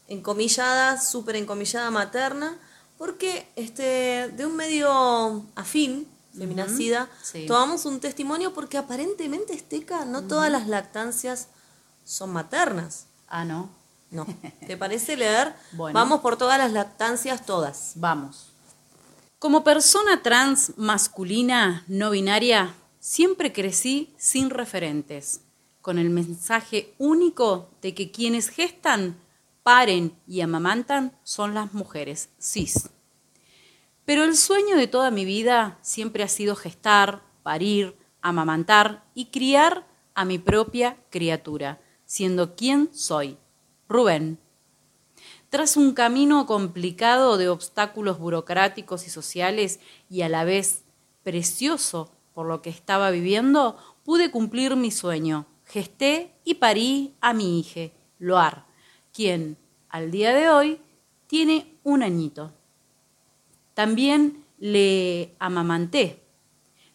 encomillada, 0.08 1.00
súper 1.00 1.36
encomillada 1.36 1.90
materna, 1.90 2.56
porque 3.02 3.48
este, 3.56 4.28
de 4.28 4.46
un 4.46 4.54
medio 4.54 5.44
afín, 5.56 6.06
feminacida, 6.38 7.08
sí. 7.20 7.46
tomamos 7.46 7.84
un 7.84 7.98
testimonio 7.98 8.54
porque 8.54 8.78
aparentemente, 8.78 9.54
Esteca, 9.54 10.04
no 10.04 10.22
todas 10.22 10.52
las 10.52 10.68
lactancias 10.68 11.48
son 12.04 12.32
maternas. 12.32 13.06
Ah, 13.26 13.44
no. 13.44 13.70
No. 14.12 14.24
¿Te 14.68 14.76
parece 14.76 15.16
leer? 15.16 15.52
Bueno. 15.72 15.98
Vamos 15.98 16.20
por 16.20 16.36
todas 16.36 16.58
las 16.58 16.70
lactancias, 16.70 17.44
todas. 17.44 17.94
Vamos. 17.96 18.52
Como 19.40 19.64
persona 19.64 20.22
trans 20.22 20.72
masculina 20.76 21.82
no 21.88 22.10
binaria, 22.10 22.72
siempre 23.00 23.52
crecí 23.52 24.14
sin 24.16 24.48
referentes, 24.48 25.40
con 25.80 25.98
el 25.98 26.10
mensaje 26.10 26.94
único 26.98 27.68
de 27.82 27.96
que 27.96 28.12
quienes 28.12 28.48
gestan, 28.48 29.16
paren 29.62 30.18
y 30.26 30.40
amamantan 30.40 31.16
son 31.22 31.54
las 31.54 31.74
mujeres 31.74 32.30
cis. 32.40 32.90
Pero 34.04 34.24
el 34.24 34.36
sueño 34.36 34.76
de 34.76 34.88
toda 34.88 35.10
mi 35.10 35.24
vida 35.24 35.78
siempre 35.82 36.22
ha 36.22 36.28
sido 36.28 36.56
gestar, 36.56 37.22
parir, 37.42 37.96
amamantar 38.20 39.04
y 39.14 39.26
criar 39.26 39.86
a 40.14 40.24
mi 40.24 40.38
propia 40.38 40.96
criatura, 41.10 41.80
siendo 42.04 42.54
quien 42.56 42.90
soy, 42.92 43.38
Rubén. 43.88 44.38
Tras 45.48 45.76
un 45.76 45.92
camino 45.92 46.46
complicado 46.46 47.36
de 47.36 47.48
obstáculos 47.48 48.18
burocráticos 48.18 49.06
y 49.06 49.10
sociales 49.10 49.80
y 50.08 50.22
a 50.22 50.28
la 50.28 50.44
vez 50.44 50.84
precioso 51.22 52.10
por 52.32 52.46
lo 52.46 52.62
que 52.62 52.70
estaba 52.70 53.10
viviendo, 53.10 53.76
pude 54.04 54.30
cumplir 54.30 54.76
mi 54.76 54.90
sueño. 54.90 55.46
Gesté 55.64 56.34
y 56.44 56.54
parí 56.54 57.14
a 57.20 57.34
mi 57.34 57.60
hija, 57.60 57.92
Loar, 58.18 58.66
quien 59.12 59.56
al 59.88 60.10
día 60.10 60.32
de 60.32 60.48
hoy 60.48 60.80
tiene 61.26 61.74
un 61.82 62.02
añito. 62.02 62.52
También 63.74 64.44
le 64.58 65.34
amamanté. 65.38 66.22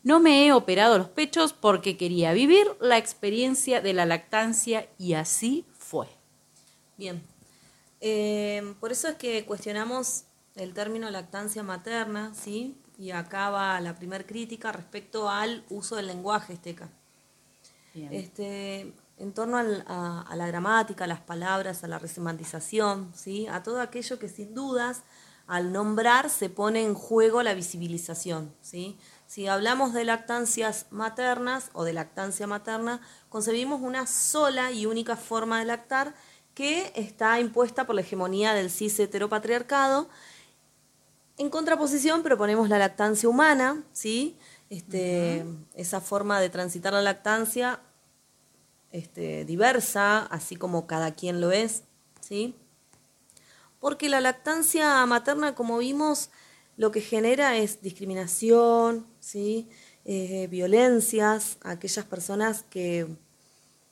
No 0.04 0.20
me 0.20 0.46
he 0.46 0.54
operado 0.54 0.98
los 0.98 1.10
pechos 1.10 1.54
porque 1.54 1.98
quería 1.98 2.34
vivir 2.34 2.68
la 2.80 2.98
experiencia 2.98 3.82
de 3.82 3.94
la 3.94 4.06
lactancia 4.06 4.88
y 4.98 5.14
así 5.14 5.66
fue. 5.78 6.08
Bien. 6.98 7.22
Eh, 8.00 8.76
por 8.80 8.92
eso 8.92 9.08
es 9.08 9.16
que 9.16 9.46
cuestionamos 9.46 10.24
el 10.56 10.74
término 10.74 11.10
lactancia 11.10 11.64
materna, 11.64 12.34
¿sí? 12.34 12.76
Y 12.98 13.12
acá 13.12 13.50
va 13.50 13.80
la 13.82 13.96
primer 13.96 14.26
crítica 14.26 14.72
respecto 14.72 15.30
al 15.30 15.66
uso 15.70 15.96
del 15.96 16.08
lenguaje, 16.08 16.54
Esteca. 16.54 16.90
Bien. 17.94 18.14
Este, 18.14 18.94
en 19.18 19.34
torno 19.34 19.58
al- 19.58 19.84
a, 19.88 20.22
a 20.22 20.36
la 20.36 20.48
gramática, 20.48 21.06
a 21.06 21.08
las 21.08 21.22
palabras, 21.22 21.84
a 21.84 21.88
la 21.88 22.00
resemantización, 22.00 23.12
¿sí? 23.16 23.48
a 23.48 23.64
todo 23.64 23.82
aquello 23.82 24.20
que 24.20 24.30
sin 24.30 24.54
dudas 24.54 25.04
al 25.48 25.72
nombrar 25.72 26.30
se 26.30 26.50
pone 26.50 26.84
en 26.84 26.94
juego 26.94 27.42
la 27.42 27.54
visibilización. 27.54 28.54
¿sí? 28.62 28.98
Si 29.28 29.48
hablamos 29.48 29.94
de 29.94 30.04
lactancias 30.04 30.88
maternas 30.90 31.70
o 31.74 31.84
de 31.84 31.94
lactancia 31.94 32.48
materna, 32.48 33.00
concebimos 33.30 33.82
una 33.82 34.08
sola 34.08 34.72
y 34.72 34.86
única 34.86 35.16
forma 35.16 35.60
de 35.60 35.66
lactar 35.66 36.14
que 36.54 36.92
está 36.96 37.40
impuesta 37.40 37.86
por 37.86 37.96
la 37.96 38.02
hegemonía 38.02 38.54
del 38.54 38.70
cis 38.72 39.00
heteropatriarcado 39.00 40.10
en 41.38 41.52
contraposición 41.52 42.24
proponemos 42.24 42.68
la 42.68 42.80
lactancia 42.80 43.30
humana, 43.30 43.84
¿sí? 43.94 44.40
Este, 44.72 45.46
Esa 45.76 46.02
forma 46.02 46.40
de 46.40 46.50
transitar 46.50 46.94
la 46.94 47.02
lactancia 47.04 47.80
este, 48.92 49.46
diversa, 49.46 50.20
así 50.26 50.56
como 50.56 50.88
cada 50.88 51.16
quien 51.16 51.42
lo 51.42 51.52
es, 51.52 51.84
¿sí? 52.22 52.56
Porque 53.80 54.10
la 54.10 54.22
lactancia 54.22 55.06
materna, 55.06 55.56
como 55.56 55.78
vimos, 55.78 56.30
lo 56.78 56.92
que 56.92 57.02
genera 57.02 57.58
es 57.58 57.82
discriminación, 57.82 59.08
¿sí? 59.20 59.70
Eh, 60.06 60.48
violencias 60.50 61.58
a 61.64 61.72
aquellas 61.72 62.06
personas 62.06 62.64
que 62.70 63.08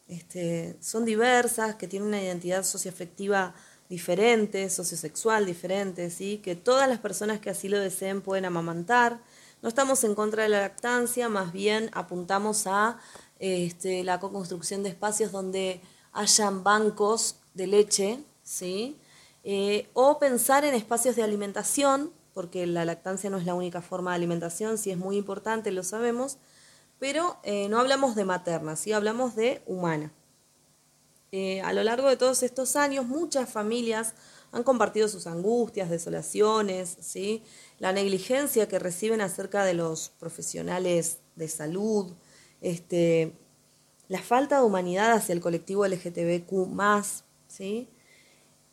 este, 0.08 0.77
son 0.79 1.03
diversas, 1.03 1.75
que 1.75 1.88
tienen 1.88 2.08
una 2.08 2.21
identidad 2.21 2.63
socioafectiva 2.63 3.53
diferente, 3.89 4.69
sociosexual 4.69 5.45
diferente, 5.45 6.10
¿sí? 6.10 6.39
que 6.43 6.55
todas 6.55 6.88
las 6.88 6.99
personas 6.99 7.39
que 7.39 7.49
así 7.49 7.69
lo 7.69 7.79
deseen 7.79 8.21
pueden 8.21 8.45
amamantar. 8.45 9.19
No 9.62 9.69
estamos 9.69 10.03
en 10.03 10.15
contra 10.15 10.43
de 10.43 10.49
la 10.49 10.62
lactancia, 10.62 11.27
más 11.29 11.51
bien 11.51 11.89
apuntamos 11.93 12.67
a 12.67 12.99
este, 13.39 14.03
la 14.03 14.19
co-construcción 14.19 14.83
de 14.83 14.89
espacios 14.89 15.31
donde 15.31 15.81
hayan 16.13 16.63
bancos 16.63 17.37
de 17.53 17.67
leche, 17.67 18.19
¿sí? 18.43 18.97
Eh, 19.43 19.89
o 19.93 20.17
pensar 20.17 20.65
en 20.65 20.73
espacios 20.73 21.15
de 21.15 21.23
alimentación, 21.23 22.11
porque 22.33 22.65
la 22.65 22.85
lactancia 22.85 23.29
no 23.29 23.37
es 23.37 23.45
la 23.45 23.53
única 23.53 23.81
forma 23.81 24.11
de 24.11 24.15
alimentación, 24.15 24.77
sí 24.77 24.91
es 24.91 24.97
muy 24.97 25.17
importante, 25.17 25.71
lo 25.71 25.83
sabemos, 25.83 26.37
pero 26.99 27.37
eh, 27.43 27.67
no 27.69 27.79
hablamos 27.79 28.15
de 28.15 28.25
materna, 28.25 28.75
sí 28.75 28.91
hablamos 28.91 29.35
de 29.35 29.61
humana. 29.65 30.11
Eh, 31.31 31.61
a 31.61 31.73
lo 31.73 31.83
largo 31.83 32.07
de 32.07 32.17
todos 32.17 32.43
estos 32.43 32.75
años, 32.75 33.05
muchas 33.05 33.49
familias 33.49 34.13
han 34.51 34.63
compartido 34.63 35.09
sus 35.09 35.27
angustias, 35.27 35.89
desolaciones, 35.89 36.97
¿sí? 37.01 37.43
la 37.77 37.91
negligencia 37.91 38.69
que 38.69 38.79
reciben 38.79 39.19
acerca 39.19 39.65
de 39.65 39.73
los 39.73 40.09
profesionales 40.17 41.19
de 41.35 41.49
salud, 41.49 42.13
este, 42.61 43.33
la 44.07 44.21
falta 44.21 44.57
de 44.57 44.63
humanidad 44.63 45.13
hacia 45.13 45.33
el 45.33 45.41
colectivo 45.41 45.85
LGTBQ, 45.85 46.69
¿sí? 47.47 47.87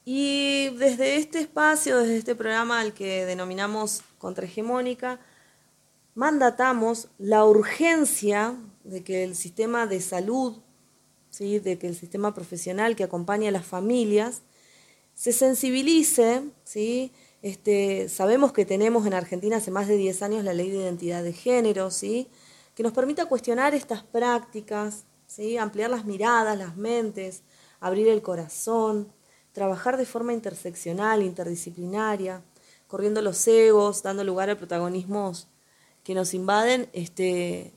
Y 0.05 0.71
desde 0.77 1.17
este 1.17 1.41
espacio, 1.41 1.99
desde 1.99 2.17
este 2.17 2.35
programa 2.35 2.81
al 2.81 2.93
que 2.93 3.25
denominamos 3.25 4.03
Contrahegemónica, 4.19 5.21
mandatamos 6.15 7.09
la 7.19 7.45
urgencia 7.45 8.57
de 8.85 9.05
que 9.05 9.23
el 9.23 9.37
sistema 9.37 9.87
de 9.87 10.01
salud, 10.01 10.59
¿sí? 11.31 11.61
de 11.61 11.79
que 11.79 11.87
el 11.87 11.97
sistema 11.97 12.35
profesional 12.35 12.97
que 12.97 13.05
acompaña 13.05 13.49
a 13.49 13.53
las 13.53 13.65
familias 13.65 14.43
se 15.15 15.33
sensibilice, 15.33 16.43
¿sí? 16.65 17.13
Este, 17.43 18.09
sabemos 18.09 18.53
que 18.53 18.65
tenemos 18.65 19.07
en 19.07 19.15
Argentina 19.15 19.57
hace 19.57 19.71
más 19.71 19.89
de 19.89 19.97
10 19.97 20.23
años 20.23 20.45
la 20.45 20.55
ley 20.55 20.71
de 20.71 20.79
identidad 20.79 21.23
de 21.23 21.33
género, 21.33 21.91
¿sí? 21.91 22.29
Que 22.75 22.83
nos 22.83 22.93
permita 22.93 23.27
cuestionar 23.27 23.75
estas 23.75 24.03
prácticas, 24.03 25.05
¿sí? 25.27 25.57
ampliar 25.57 25.91
las 25.91 26.05
miradas, 26.05 26.59
las 26.59 26.77
mentes, 26.77 27.43
abrir 27.81 28.09
el 28.09 28.23
corazón, 28.23 29.13
trabajar 29.53 29.97
de 29.97 30.07
forma 30.07 30.33
interseccional, 30.33 31.23
interdisciplinaria, 31.23 32.43
corriendo 32.87 33.23
los 33.23 33.47
egos, 33.47 34.03
dando 34.03 34.25
lugar 34.25 34.51
a 34.51 34.57
protagonismos 34.57 35.49
que 36.05 36.15
nos 36.15 36.35
invaden, 36.35 36.89
este, 36.93 37.75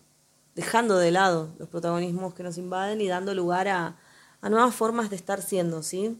dejando 0.56 0.98
de 0.98 1.12
lado 1.12 1.54
los 1.60 1.70
protagonismos 1.70 2.34
que 2.34 2.44
nos 2.44 2.58
invaden 2.58 3.02
y 3.02 3.08
dando 3.08 3.34
lugar 3.34 3.68
a, 3.68 3.98
a 4.42 4.50
nuevas 4.50 4.74
formas 4.74 5.10
de 5.10 5.16
estar 5.16 5.42
siendo, 5.42 5.84
¿sí? 5.84 6.18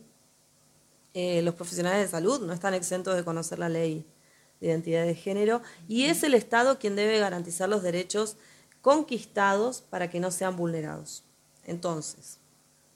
Eh, 1.14 1.42
los 1.42 1.56
profesionales 1.56 2.02
de 2.02 2.08
salud 2.10 2.42
no 2.42 2.52
están 2.52 2.74
exentos 2.74 3.16
de 3.16 3.24
conocer 3.24 3.58
la 3.58 3.70
ley 3.70 4.06
de 4.60 4.68
identidad 4.68 5.06
de 5.06 5.16
género 5.16 5.62
y 5.88 6.06
es 6.06 6.24
el 6.24 6.34
Estado 6.34 6.78
quien 6.78 6.98
debe 6.98 7.20
garantizar 7.20 7.70
los 7.70 7.84
derechos 7.84 8.36
conquistados 8.86 9.82
para 9.82 10.12
que 10.12 10.20
no 10.20 10.30
sean 10.30 10.56
vulnerados. 10.56 11.24
Entonces, 11.64 12.38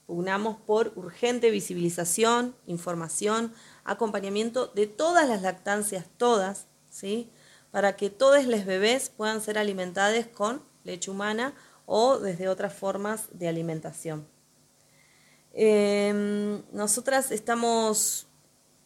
pugnamos 0.06 0.58
por 0.58 0.94
urgente 0.96 1.50
visibilización, 1.50 2.56
información, 2.68 3.52
acompañamiento 3.86 4.68
de 4.68 4.86
todas 4.86 5.28
las 5.28 5.42
lactancias, 5.42 6.06
todas, 6.18 6.68
¿sí? 6.92 7.32
para 7.72 7.96
que 7.96 8.12
todos 8.12 8.46
los 8.46 8.66
bebés 8.66 9.10
puedan 9.10 9.42
ser 9.42 9.58
alimentados 9.58 10.28
con 10.28 10.62
leche 10.84 11.10
humana 11.10 11.56
o 11.88 12.20
desde 12.20 12.50
otras 12.50 12.72
formas 12.72 13.24
de 13.32 13.48
alimentación. 13.48 14.28
Em, 15.54 16.62
nosotras 16.72 17.32
estamos 17.32 18.28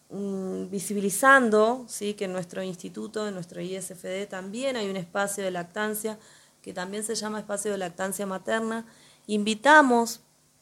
mm, 0.10 0.70
visibilizando 0.70 1.84
¿sí? 1.90 2.14
que 2.14 2.26
en 2.26 2.32
nuestro 2.32 2.64
instituto, 2.64 3.28
en 3.28 3.34
nuestro 3.34 3.60
ISFD, 3.60 4.26
también 4.30 4.78
hay 4.78 4.90
un 4.90 4.96
espacio 4.96 5.44
de 5.44 5.52
lactancia 5.52 6.18
que 6.64 6.74
también 6.74 7.04
se 7.04 7.14
llama 7.14 7.40
espacio 7.40 7.72
de 7.72 7.78
lactancia 7.78 8.26
materna. 8.26 8.88
Invitamos 9.28 10.22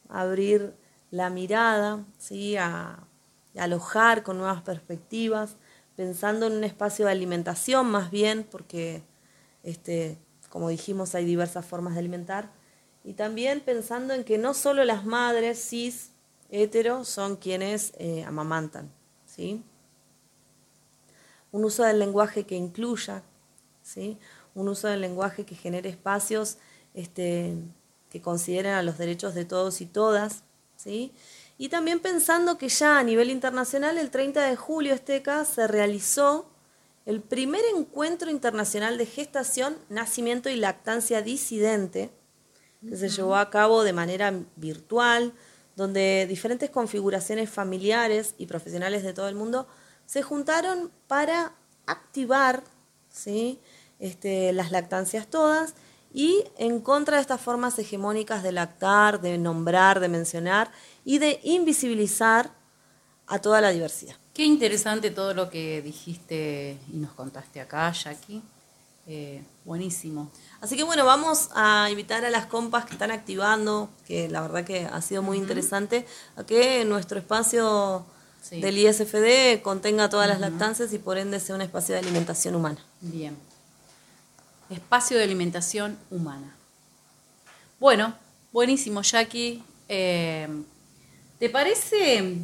a 0.09 0.21
abrir 0.21 0.73
la 1.11 1.29
mirada, 1.29 2.03
¿sí? 2.17 2.57
a, 2.57 3.07
alojar 3.55 4.23
con 4.23 4.37
nuevas 4.37 4.61
perspectivas, 4.61 5.57
pensando 5.95 6.47
en 6.47 6.53
un 6.53 6.63
espacio 6.63 7.05
de 7.05 7.11
alimentación 7.11 7.85
más 7.91 8.09
bien, 8.09 8.47
porque 8.49 9.03
este, 9.63 10.17
como 10.49 10.69
dijimos 10.69 11.15
hay 11.15 11.25
diversas 11.25 11.65
formas 11.65 11.93
de 11.93 11.99
alimentar, 11.99 12.49
y 13.03 13.13
también 13.13 13.59
pensando 13.59 14.13
en 14.13 14.23
que 14.23 14.37
no 14.37 14.53
solo 14.53 14.85
las 14.85 15.05
madres 15.05 15.59
cis, 15.59 16.11
hetero, 16.49 17.03
son 17.03 17.35
quienes 17.35 17.93
eh, 17.97 18.23
amamantan. 18.23 18.91
¿sí? 19.25 19.63
Un 21.51 21.65
uso 21.65 21.83
del 21.83 21.99
lenguaje 21.99 22.45
que 22.45 22.55
incluya, 22.55 23.23
¿sí? 23.83 24.17
Un 24.55 24.67
uso 24.67 24.87
del 24.87 25.01
lenguaje 25.01 25.45
que 25.45 25.55
genere 25.55 25.89
espacios 25.89 26.57
este, 26.93 27.55
que 28.09 28.21
consideren 28.21 28.73
a 28.73 28.83
los 28.83 28.97
derechos 28.97 29.33
de 29.33 29.45
todos 29.45 29.81
y 29.81 29.85
todas. 29.85 30.43
¿sí? 30.75 31.13
Y 31.57 31.69
también 31.69 31.99
pensando 31.99 32.57
que 32.57 32.69
ya 32.69 32.99
a 32.99 33.03
nivel 33.03 33.29
internacional, 33.29 33.97
el 33.97 34.09
30 34.09 34.47
de 34.47 34.55
julio 34.55 34.93
Esteca 34.93 35.45
se 35.45 35.67
realizó 35.67 36.49
el 37.05 37.21
primer 37.21 37.61
encuentro 37.75 38.29
internacional 38.29 38.97
de 38.97 39.05
gestación, 39.05 39.77
nacimiento 39.89 40.49
y 40.49 40.55
lactancia 40.55 41.21
disidente, 41.21 42.11
que 42.87 42.95
se 42.95 43.09
llevó 43.09 43.35
a 43.35 43.49
cabo 43.49 43.83
de 43.83 43.93
manera 43.93 44.33
virtual, 44.55 45.33
donde 45.75 46.25
diferentes 46.27 46.69
configuraciones 46.69 47.49
familiares 47.49 48.35
y 48.37 48.47
profesionales 48.47 49.03
de 49.03 49.13
todo 49.13 49.29
el 49.29 49.35
mundo 49.35 49.67
se 50.05 50.21
juntaron 50.21 50.91
para 51.07 51.53
activar 51.85 52.63
¿sí? 53.09 53.59
Este, 54.01 54.51
las 54.51 54.71
lactancias 54.71 55.27
todas 55.27 55.75
y 56.13 56.43
en 56.57 56.81
contra 56.81 57.15
de 57.15 57.21
estas 57.21 57.39
formas 57.39 57.79
hegemónicas 57.79 58.43
de 58.43 58.51
lactar, 58.51 59.21
de 59.21 59.37
nombrar, 59.37 60.01
de 60.01 60.09
mencionar 60.09 60.71
y 61.05 61.19
de 61.19 61.39
invisibilizar 61.43 62.51
a 63.27 63.39
toda 63.39 63.61
la 63.61 63.69
diversidad. 63.69 64.15
Qué 64.33 64.43
interesante 64.43 65.11
todo 65.11 65.33
lo 65.33 65.49
que 65.49 65.81
dijiste 65.81 66.77
y 66.91 66.97
nos 66.97 67.11
contaste 67.11 67.61
acá, 67.61 67.91
Jackie. 67.91 68.41
Eh, 69.07 69.43
buenísimo. 69.65 70.31
Así 70.59 70.75
que 70.75 70.83
bueno, 70.83 71.05
vamos 71.05 71.49
a 71.53 71.89
invitar 71.89 72.23
a 72.25 72.29
las 72.29 72.45
compas 72.45 72.85
que 72.85 72.93
están 72.93 73.11
activando, 73.11 73.89
que 74.05 74.29
la 74.29 74.41
verdad 74.41 74.63
que 74.65 74.85
ha 74.85 75.01
sido 75.01 75.21
muy 75.21 75.37
interesante, 75.37 76.05
a 76.35 76.43
que 76.43 76.85
nuestro 76.85 77.19
espacio 77.19 78.05
del 78.49 78.77
ISFD 78.77 79.61
contenga 79.61 80.09
todas 80.09 80.27
las 80.27 80.39
lactancias 80.39 80.91
y 80.93 80.99
por 80.99 81.17
ende 81.17 81.39
sea 81.39 81.55
un 81.55 81.61
espacio 81.61 81.93
de 81.93 81.99
alimentación 81.99 82.55
humana. 82.55 82.83
Bien. 82.99 83.37
Espacio 84.71 85.17
de 85.17 85.25
alimentación 85.25 85.99
humana. 86.09 86.55
Bueno, 87.77 88.15
buenísimo, 88.53 89.01
Jackie. 89.01 89.61
Eh, 89.89 90.47
¿Te 91.39 91.49
parece 91.49 92.37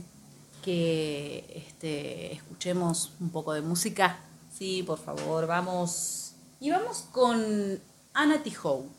que 0.62 1.64
este, 1.68 2.34
escuchemos 2.34 3.14
un 3.22 3.30
poco 3.30 3.54
de 3.54 3.62
música? 3.62 4.18
Sí, 4.52 4.84
por 4.84 5.00
favor, 5.00 5.48
vamos. 5.48 6.34
Y 6.60 6.70
vamos 6.70 7.06
con 7.14 7.80
Anna 8.14 8.44
Tijoux. 8.44 8.90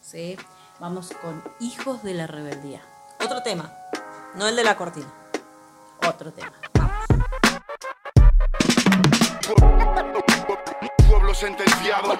¿sí? 0.00 0.36
Vamos 0.78 1.10
con 1.20 1.42
Hijos 1.58 2.04
de 2.04 2.14
la 2.14 2.28
Rebeldía. 2.28 2.82
Otro 3.24 3.42
tema, 3.42 3.74
no 4.36 4.46
el 4.46 4.54
de 4.54 4.62
la 4.62 4.76
cortina. 4.76 5.12
Otro 6.06 6.32
tema. 6.32 6.52
Sentenciado, 11.36 12.16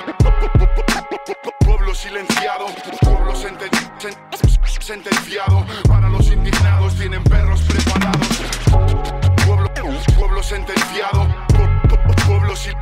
pueblo 1.64 1.94
silenciado, 1.94 2.66
pueblo 3.00 3.32
senten- 3.34 3.70
sen- 3.98 4.82
sentenciado. 4.82 5.64
Para 5.88 6.08
los 6.10 6.30
indignados 6.30 6.94
tienen 6.96 7.24
perros 7.24 7.62
preparados. 7.62 8.28
Pueblo, 9.46 9.70
pueblo 10.18 10.42
sentenciado, 10.42 11.26
pu- 11.48 11.82
pu- 11.88 12.26
pueblo 12.26 12.54
si- 12.56 12.72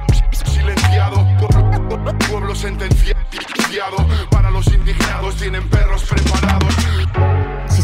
silenciado, 0.50 1.18
pu- 1.38 2.18
pueblo 2.28 2.54
sentenciado. 2.54 3.96
Para 4.30 4.50
los 4.50 4.66
indignados 4.68 5.36
tienen 5.36 5.68
perros 5.68 6.02
preparados. 6.04 6.74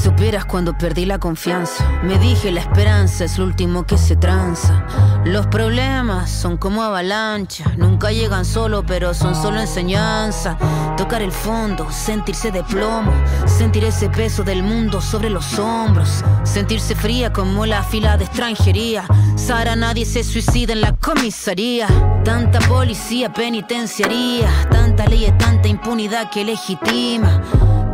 Supieras 0.03 0.47
cuando 0.47 0.79
perdí 0.79 1.05
la 1.05 1.19
confianza, 1.19 1.87
me 2.03 2.19
dije 2.19 2.51
la 2.51 2.61
esperanza 2.61 3.25
es 3.27 3.37
lo 3.37 3.45
último 3.45 3.85
que 3.85 3.99
se 3.99 4.17
tranza. 4.17 4.87
Los 5.27 5.47
problemas 5.49 6.31
son 6.31 6.57
como 6.57 6.83
avalanchas, 6.83 7.77
nunca 7.77 8.11
llegan 8.11 8.47
solo, 8.47 8.83
pero 8.83 9.13
son 9.13 9.35
solo 9.35 9.61
enseñanza. 9.61 10.57
Tocar 10.97 11.21
el 11.21 11.33
fondo, 11.33 11.91
sentirse 11.91 12.51
de 12.51 12.65
plomo, 12.65 13.13
sentir 13.45 13.85
ese 13.85 14.09
peso 14.09 14.43
del 14.43 14.63
mundo 14.63 15.03
sobre 15.03 15.29
los 15.29 15.59
hombros, 15.59 16.25
sentirse 16.45 16.95
fría 16.95 17.31
como 17.31 17.67
la 17.67 17.83
fila 17.83 18.17
de 18.17 18.25
extranjería. 18.25 19.05
Sara, 19.37 19.77
nadie 19.77 20.07
se 20.07 20.25
suicida 20.25 20.73
en 20.73 20.81
la 20.81 20.97
comisaría. 20.97 21.89
Tanta 22.25 22.59
policía 22.61 23.31
penitenciaría, 23.35 24.49
tanta 24.71 25.05
ley 25.05 25.27
y 25.27 25.33
tanta 25.33 25.69
impunidad 25.69 26.31
que 26.31 26.43
legitima. 26.43 27.43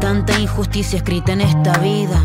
Tanta 0.00 0.38
injusticia 0.38 0.98
escrita 0.98 1.32
en 1.32 1.40
esta 1.40 1.78
vida. 1.78 2.20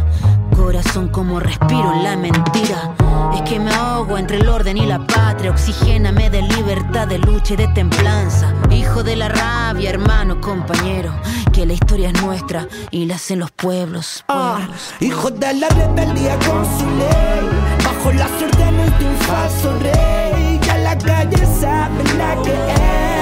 Corazón 0.55 1.07
como 1.07 1.39
respiro 1.39 1.93
en 1.93 2.03
la 2.03 2.15
mentira. 2.15 2.93
Es 3.33 3.41
que 3.49 3.59
me 3.59 3.73
ahogo 3.73 4.17
entre 4.17 4.37
el 4.37 4.47
orden 4.49 4.77
y 4.77 4.85
la 4.85 4.99
patria. 5.07 5.51
Oxigéname 5.51 6.29
de 6.29 6.41
libertad, 6.41 7.07
de 7.07 7.17
lucha 7.17 7.53
y 7.53 7.57
de 7.57 7.67
templanza. 7.69 8.53
Hijo 8.69 9.03
de 9.03 9.15
la 9.15 9.29
rabia, 9.29 9.89
hermano, 9.89 10.39
compañero. 10.41 11.13
Que 11.53 11.65
la 11.65 11.73
historia 11.73 12.09
es 12.09 12.21
nuestra 12.21 12.67
y 12.91 13.05
la 13.05 13.15
hacen 13.15 13.39
los 13.39 13.51
pueblos. 13.51 14.23
Ah, 14.27 14.67
hijo 14.99 15.31
de 15.31 15.53
la 15.53 15.69
rebeldía 15.69 16.37
con 16.39 16.65
su 16.65 16.85
ley, 16.97 17.49
bajo 17.83 18.11
las 18.11 18.31
órdenes 18.31 18.99
de 18.99 19.05
un 19.05 19.17
falso 19.17 19.79
rey. 19.79 20.59
Ya 20.65 20.77
la 20.77 20.97
calle 20.97 21.45
sabe 21.59 22.03
la 22.17 22.41
que 22.41 22.51
es, 22.51 23.20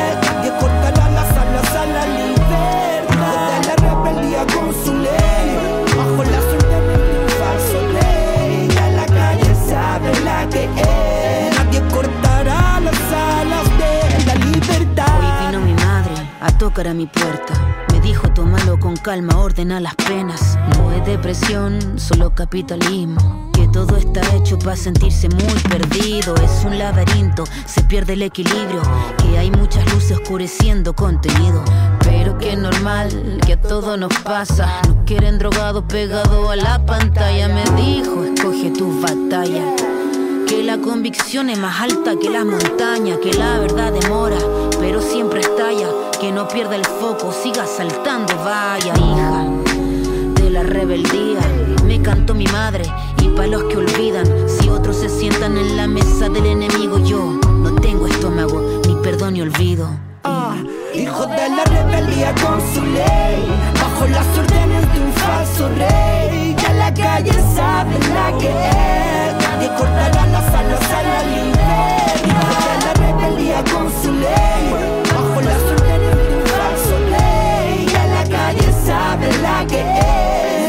tocar 16.69 16.87
a 16.87 16.93
mi 16.93 17.07
puerta. 17.07 17.53
Me 17.91 17.99
dijo, 17.99 18.31
tómalo 18.31 18.79
con 18.79 18.95
calma, 18.95 19.39
ordena 19.39 19.79
las 19.79 19.95
penas. 19.95 20.55
No 20.77 20.91
es 20.91 21.03
depresión, 21.03 21.97
solo 21.97 22.35
capitalismo. 22.35 23.49
Que 23.53 23.67
todo 23.69 23.97
está 23.97 24.21
hecho 24.35 24.59
para 24.59 24.75
sentirse 24.75 25.29
muy 25.29 25.59
perdido. 25.67 26.35
Es 26.35 26.63
un 26.65 26.77
laberinto, 26.77 27.43
se 27.65 27.81
pierde 27.83 28.13
el 28.13 28.21
equilibrio. 28.21 28.83
Que 29.17 29.39
hay 29.39 29.49
muchas 29.49 29.91
luces 29.91 30.17
oscureciendo 30.17 30.93
contenido. 30.93 31.63
Pero 32.01 32.37
que 32.37 32.53
es 32.53 32.59
normal, 32.59 33.39
que 33.43 33.53
a 33.53 33.61
todo 33.61 33.97
nos 33.97 34.13
pasa. 34.19 34.81
Nos 34.87 35.05
quieren 35.05 35.39
drogados 35.39 35.85
pegados 35.85 36.51
a 36.51 36.55
la 36.55 36.85
pantalla. 36.85 37.47
Me 37.47 37.63
dijo, 37.81 38.25
escoge 38.25 38.69
tus 38.69 39.01
batallas. 39.01 39.81
Que 40.47 40.61
la 40.63 40.77
convicción 40.77 41.49
es 41.49 41.57
más 41.57 41.81
alta 41.81 42.15
que 42.21 42.29
las 42.29 42.45
montañas, 42.45 43.17
que 43.23 43.33
la 43.33 43.57
verdad 43.57 43.91
demora, 43.91 44.37
pero 44.79 45.01
siempre 45.01 45.41
estalla. 45.41 46.08
Que 46.19 46.33
no 46.33 46.49
pierda 46.49 46.75
el 46.75 46.85
foco, 46.85 47.31
siga 47.31 47.65
saltando, 47.65 48.35
vaya 48.43 48.93
hija 48.93 49.45
de 50.35 50.49
la 50.49 50.63
rebeldía. 50.63 51.39
Me 51.85 52.01
cantó 52.01 52.35
mi 52.35 52.45
madre, 52.47 52.83
y 53.21 53.29
para 53.29 53.47
los 53.47 53.63
que 53.63 53.77
olvidan, 53.77 54.25
si 54.49 54.67
otros 54.67 54.97
se 54.97 55.07
sientan 55.07 55.57
en 55.57 55.77
la 55.77 55.87
mesa 55.87 56.27
del 56.27 56.45
enemigo, 56.45 56.99
yo 56.99 57.39
no 57.63 57.73
tengo 57.75 58.05
estómago, 58.05 58.81
ni 58.85 58.95
perdón 58.95 59.35
ni 59.35 59.41
olvido. 59.41 59.87
Ah, 60.25 60.57
hijo 60.93 61.25
de 61.25 61.49
la 61.49 61.63
rebeldía 61.63 62.35
con 62.35 62.59
su 62.73 62.81
ley, 62.81 63.45
bajo 63.81 64.05
las 64.07 64.27
órdenes 64.37 64.93
de 64.93 64.99
un 64.99 65.13
falso 65.13 65.69
rey. 65.69 66.55
Ya 66.61 66.73
la 66.73 66.93
calle 66.93 67.31
sabe 67.55 67.97
la 68.13 68.37
que 68.37 68.49
es, 68.49 69.35
nadie 69.47 69.69
cortará 69.77 70.25
las 70.27 70.53
alas 70.53 70.91
a 70.91 71.01
la 71.01 71.23
libertad. 71.23 72.15
Hijo 72.27 72.55
de 72.67 72.75
la 72.85 72.93
rebeldía 72.93 73.63
con 73.71 73.89
su 74.03 74.11
ley, 74.11 74.98
que 79.67 79.83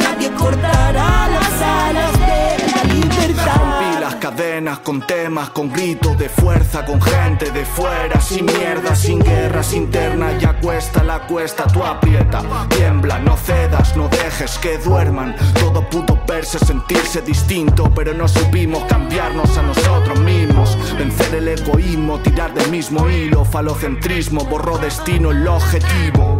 nadie 0.02 0.30
cortará 0.32 1.28
las 1.28 1.62
alas 1.62 2.12
de 2.12 2.72
la 2.74 2.94
libertad. 2.94 3.56
Rompí 3.56 4.00
las 4.00 4.14
cadenas 4.16 4.78
con 4.80 5.06
temas, 5.06 5.50
con 5.50 5.72
gritos 5.72 6.18
de 6.18 6.28
fuerza, 6.28 6.84
con 6.84 7.00
gente 7.00 7.50
de 7.50 7.64
fuera, 7.64 8.20
sin 8.20 8.46
mierda, 8.46 8.94
sin 8.94 9.20
guerras 9.20 9.72
internas, 9.72 10.40
ya 10.40 10.58
cuesta 10.60 11.02
la 11.02 11.26
cuesta, 11.26 11.64
tú 11.66 11.82
aprieta, 11.82 12.42
tiembla, 12.68 13.18
no 13.18 13.36
cedas, 13.36 13.96
no 13.96 14.08
dejes 14.08 14.58
que 14.58 14.78
duerman. 14.78 15.34
Todo 15.54 15.88
pudo 15.88 16.20
verse, 16.26 16.58
sentirse 16.58 17.22
distinto, 17.22 17.90
pero 17.94 18.12
no 18.14 18.28
supimos 18.28 18.84
cambiarnos 18.84 19.56
a 19.56 19.62
nosotros 19.62 20.18
mismos. 20.20 20.76
Vencer 20.98 21.34
el 21.34 21.48
egoísmo, 21.48 22.18
tirar 22.20 22.52
del 22.54 22.70
mismo 22.70 23.08
hilo, 23.08 23.44
falocentrismo, 23.44 24.44
borró 24.44 24.78
destino 24.78 25.30
el 25.30 25.46
objetivo. 25.46 26.39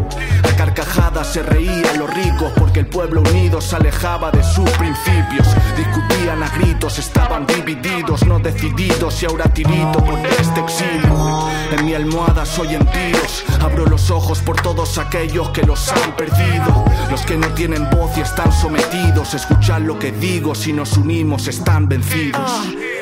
Carcajadas 0.61 1.33
se 1.33 1.43
reían 1.43 1.99
los 1.99 2.13
ricos 2.13 2.53
porque 2.55 2.81
el 2.81 2.87
pueblo 2.87 3.23
unido 3.23 3.63
se 3.63 3.77
alejaba 3.77 4.31
de 4.31 4.43
sus 4.43 4.69
principios. 4.73 5.49
Discutían 5.75 6.43
a 6.43 6.51
gritos, 6.51 6.99
estaban 6.99 7.47
divididos, 7.47 8.27
no 8.27 8.39
decididos 8.39 9.23
y 9.23 9.25
ahora 9.25 9.45
tirito 9.45 10.05
por 10.05 10.19
este 10.19 10.61
exilio. 10.61 11.49
En 11.73 11.87
mi 11.87 11.95
almohada 11.95 12.45
soy 12.45 12.75
en 12.75 12.85
tiros, 12.89 13.43
abro 13.59 13.87
los 13.87 14.11
ojos 14.11 14.41
por 14.41 14.61
todos 14.61 14.99
aquellos 14.99 15.49
que 15.49 15.63
los 15.63 15.91
han 15.93 16.15
perdido. 16.15 16.85
Los 17.11 17.23
que 17.23 17.39
no 17.39 17.49
tienen 17.55 17.89
voz 17.89 18.19
y 18.19 18.21
están 18.21 18.53
sometidos, 18.53 19.33
escuchar 19.33 19.81
lo 19.81 19.99
que 19.99 20.13
digo, 20.13 20.55
si 20.55 20.75
nos 20.75 20.95
unimos 20.99 21.49
están 21.49 21.89
vencidos. 21.89 22.51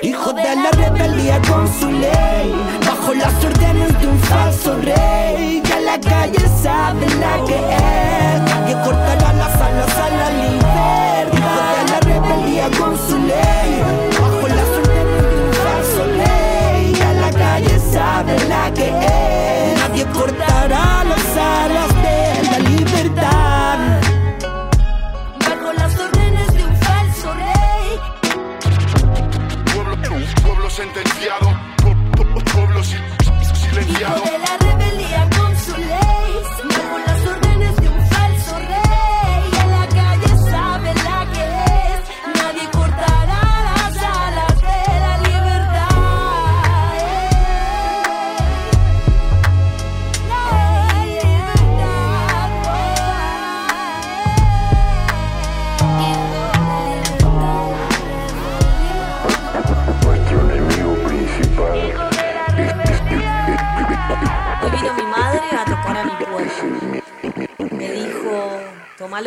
Hijo 0.04 0.32
de 0.32 0.54
la 0.54 0.70
rebeldía 0.70 1.42
con 1.42 1.66
su 1.66 1.90
ley, 1.90 2.54
bajo 2.86 3.14
las 3.14 3.34
órdenes 3.44 4.00
de 4.00 4.06
un 4.06 4.18
falso 4.20 4.76
rey. 4.80 5.60
La 6.00 6.10
calle 6.10 6.46
sabe 6.62 7.06
la 7.16 7.44
que 7.44 7.56
es, 7.56 8.40
nadie 8.42 8.74
cortará 8.84 9.32
las 9.32 9.54
alas 9.60 9.96
a 9.96 10.08
la 10.10 10.30
libertad. 10.30 11.74
La 11.90 12.00
rebeldía 12.00 12.68
con 12.78 12.96
su 13.08 13.18
ley, 13.18 13.82
bajo 14.20 14.46
las 14.48 14.68
órdenes 14.78 15.22
de 15.22 15.44
un 15.44 15.52
falso 15.64 16.04
rey. 16.22 16.92
Ya 16.94 17.12
la 17.14 17.30
calle 17.32 17.78
sabe 17.80 18.36
la 18.48 18.72
que 18.74 18.88
es, 18.88 19.78
nadie 19.80 20.04
cortará 20.12 21.04
las 21.04 21.36
alas 21.36 21.88
de 22.04 22.50
la 22.50 22.58
libertad. 22.70 23.78
Bajo 25.48 25.72
las 25.72 25.98
órdenes 25.98 26.54
de 26.54 26.64
un 26.64 26.76
falso 26.76 27.34
rey. 27.34 28.00
Pueblo, 29.74 29.96
pueblo 30.44 30.70
sentenciado, 30.70 31.48
pu- 31.82 32.10
pu- 32.12 32.44
pueblo 32.52 32.80
sil- 32.86 33.02
silenciado. 33.54 34.22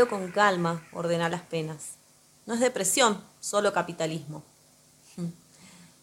Con 0.09 0.31
calma, 0.31 0.85
ordena 0.93 1.29
las 1.29 1.41
penas. 1.41 1.95
No 2.45 2.53
es 2.53 2.59
depresión, 2.59 3.23
solo 3.39 3.73
capitalismo. 3.73 4.43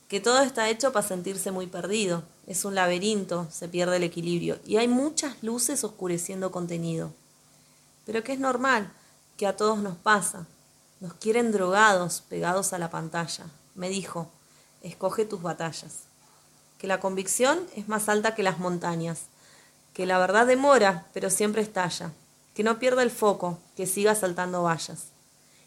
Que 0.09 0.21
todo 0.21 0.41
está 0.41 0.71
hecho 0.71 0.93
para 0.93 1.07
sentirse 1.07 1.51
muy 1.51 1.67
perdido. 1.67 2.23
Es 2.47 2.65
un 2.65 2.75
laberinto, 2.75 3.47
se 3.51 3.69
pierde 3.69 3.97
el 3.97 4.05
equilibrio 4.05 4.59
y 4.65 4.79
hay 4.79 4.89
muchas 4.89 5.43
luces 5.43 5.85
oscureciendo 5.85 6.51
contenido. 6.51 7.13
Pero 8.07 8.25
que 8.25 8.33
es 8.33 8.39
normal, 8.39 8.91
que 9.37 9.47
a 9.47 9.57
todos 9.57 9.79
nos 9.79 9.97
pasa. 9.97 10.47
Nos 11.01 11.13
quieren 11.15 11.53
drogados, 11.53 12.23
pegados 12.23 12.73
a 12.73 12.79
la 12.79 12.91
pantalla. 12.91 13.45
Me 13.75 13.91
dijo, 13.91 14.31
escoge 14.83 15.27
tus 15.27 15.43
batallas 15.43 16.09
que 16.79 16.87
la 16.87 17.01
convicción 17.01 17.67
es 17.77 17.89
más 17.89 18.09
alta 18.09 18.35
que 18.35 18.43
las 18.43 18.59
montañas, 18.59 19.23
que 19.93 20.07
la 20.07 20.19
verdad 20.19 20.47
demora, 20.47 21.07
pero 21.13 21.29
siempre 21.29 21.61
estalla, 21.61 22.13
que 22.59 22.65
no 22.65 22.81
pierda 22.81 23.05
el 23.05 23.13
foco, 23.13 23.57
que 23.77 23.87
siga 23.87 24.17
saltando 24.17 24.65
vallas. 24.65 25.11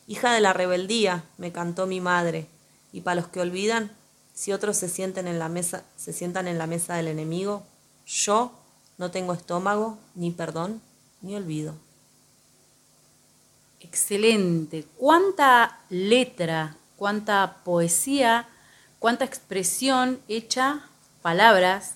Hija 0.07 0.33
de 0.33 0.41
la 0.41 0.51
rebeldía, 0.51 1.23
me 1.37 1.53
cantó 1.53 1.87
mi 1.87 2.01
madre, 2.01 2.49
y 2.91 2.99
para 2.99 3.15
los 3.15 3.29
que 3.29 3.39
olvidan, 3.39 3.95
si 4.33 4.51
otros 4.51 4.75
se 4.75 4.89
sienten 4.89 5.25
en 5.25 5.39
la 5.39 5.47
mesa, 5.47 5.85
se 5.95 6.11
sientan 6.11 6.49
en 6.49 6.57
la 6.57 6.67
mesa 6.67 6.95
del 6.95 7.07
enemigo, 7.07 7.63
yo 8.05 8.51
no 8.97 9.09
tengo 9.09 9.31
estómago, 9.31 9.99
ni 10.15 10.31
perdón, 10.31 10.81
ni 11.21 11.33
olvido. 11.33 11.75
Excelente. 13.79 14.85
¿Cuánta 14.97 15.79
letra, 15.87 16.75
cuánta 16.97 17.61
poesía, 17.63 18.49
cuánta 18.99 19.23
expresión 19.23 20.19
hecha, 20.27 20.89
palabras, 21.21 21.93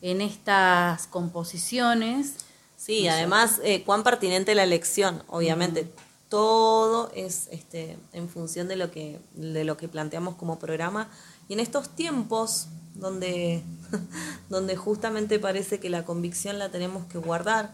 en 0.00 0.22
estas 0.22 1.08
composiciones? 1.08 2.36
Sí, 2.80 3.06
además, 3.08 3.60
eh, 3.62 3.84
cuán 3.84 4.02
pertinente 4.02 4.54
la 4.54 4.64
elección, 4.64 5.22
obviamente. 5.26 5.92
Todo 6.30 7.12
es 7.14 7.48
este, 7.50 7.98
en 8.14 8.30
función 8.30 8.68
de 8.68 8.76
lo, 8.76 8.90
que, 8.90 9.20
de 9.34 9.64
lo 9.64 9.76
que 9.76 9.86
planteamos 9.86 10.36
como 10.36 10.58
programa. 10.58 11.10
Y 11.46 11.52
en 11.52 11.60
estos 11.60 11.90
tiempos 11.90 12.68
donde, 12.94 13.62
donde 14.48 14.76
justamente 14.76 15.38
parece 15.38 15.78
que 15.78 15.90
la 15.90 16.06
convicción 16.06 16.58
la 16.58 16.70
tenemos 16.70 17.04
que 17.04 17.18
guardar 17.18 17.70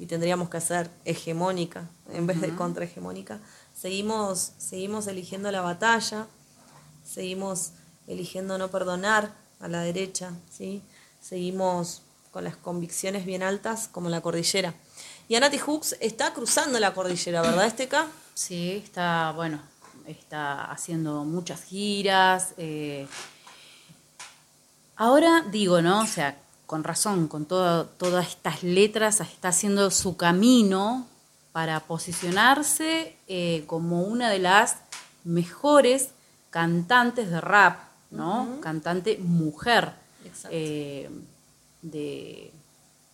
y 0.00 0.06
tendríamos 0.06 0.50
que 0.50 0.56
hacer 0.56 0.90
hegemónica 1.04 1.88
en 2.12 2.26
vez 2.26 2.40
de 2.40 2.52
contrahegemónica, 2.56 3.38
seguimos, 3.72 4.50
seguimos 4.58 5.06
eligiendo 5.06 5.52
la 5.52 5.60
batalla, 5.60 6.26
seguimos 7.04 7.70
eligiendo 8.08 8.58
no 8.58 8.68
perdonar 8.68 9.32
a 9.60 9.68
la 9.68 9.82
derecha, 9.82 10.32
¿sí? 10.50 10.82
seguimos 11.20 12.02
con 12.30 12.44
las 12.44 12.56
convicciones 12.56 13.24
bien 13.26 13.42
altas 13.42 13.88
como 13.88 14.08
la 14.08 14.20
cordillera. 14.20 14.74
Y 15.28 15.34
Anati 15.36 15.58
Hooks 15.58 15.96
está 16.00 16.32
cruzando 16.32 16.78
la 16.80 16.92
cordillera, 16.94 17.42
¿verdad, 17.42 17.66
Esteca? 17.66 18.06
Sí, 18.34 18.82
está, 18.84 19.32
bueno, 19.32 19.60
está 20.06 20.70
haciendo 20.70 21.24
muchas 21.24 21.62
giras. 21.64 22.54
eh. 22.56 23.06
Ahora 24.96 25.44
digo, 25.50 25.80
¿no? 25.82 26.00
O 26.02 26.06
sea, 26.06 26.36
con 26.66 26.84
razón, 26.84 27.26
con 27.28 27.46
todo- 27.46 27.86
todas 27.86 28.28
estas 28.28 28.62
letras, 28.62 29.20
está 29.20 29.48
haciendo 29.48 29.90
su 29.90 30.16
camino 30.16 31.06
para 31.52 31.80
posicionarse 31.80 33.16
eh, 33.26 33.64
como 33.66 34.02
una 34.02 34.30
de 34.30 34.38
las 34.38 34.76
mejores 35.24 36.10
cantantes 36.50 37.30
de 37.30 37.40
rap, 37.40 37.78
¿no? 38.10 38.58
Cantante 38.60 39.18
mujer. 39.18 39.92
Exacto. 40.24 40.48
eh, 40.52 41.10
de, 41.82 42.52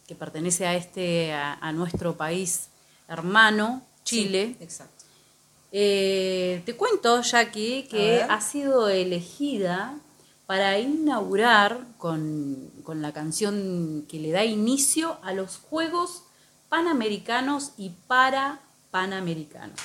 que 0.06 0.14
pertenece 0.14 0.66
a 0.66 0.74
este, 0.74 1.32
a, 1.32 1.54
a 1.54 1.72
nuestro 1.72 2.16
país 2.16 2.68
hermano, 3.08 3.82
Chile. 4.04 4.54
Sí, 4.58 4.64
exacto. 4.64 5.04
Eh, 5.72 6.62
te 6.64 6.76
cuento, 6.76 7.20
Jackie, 7.22 7.86
que 7.90 8.22
ha 8.22 8.40
sido 8.40 8.88
elegida 8.88 9.94
para 10.46 10.78
inaugurar 10.78 11.84
con, 11.98 12.70
con 12.84 13.02
la 13.02 13.12
canción 13.12 14.06
que 14.08 14.18
le 14.20 14.30
da 14.30 14.44
inicio 14.44 15.18
a 15.22 15.32
los 15.32 15.56
Juegos 15.58 16.22
Panamericanos 16.68 17.72
y 17.76 17.90
para 18.06 18.60
Panamericanos. 18.90 19.78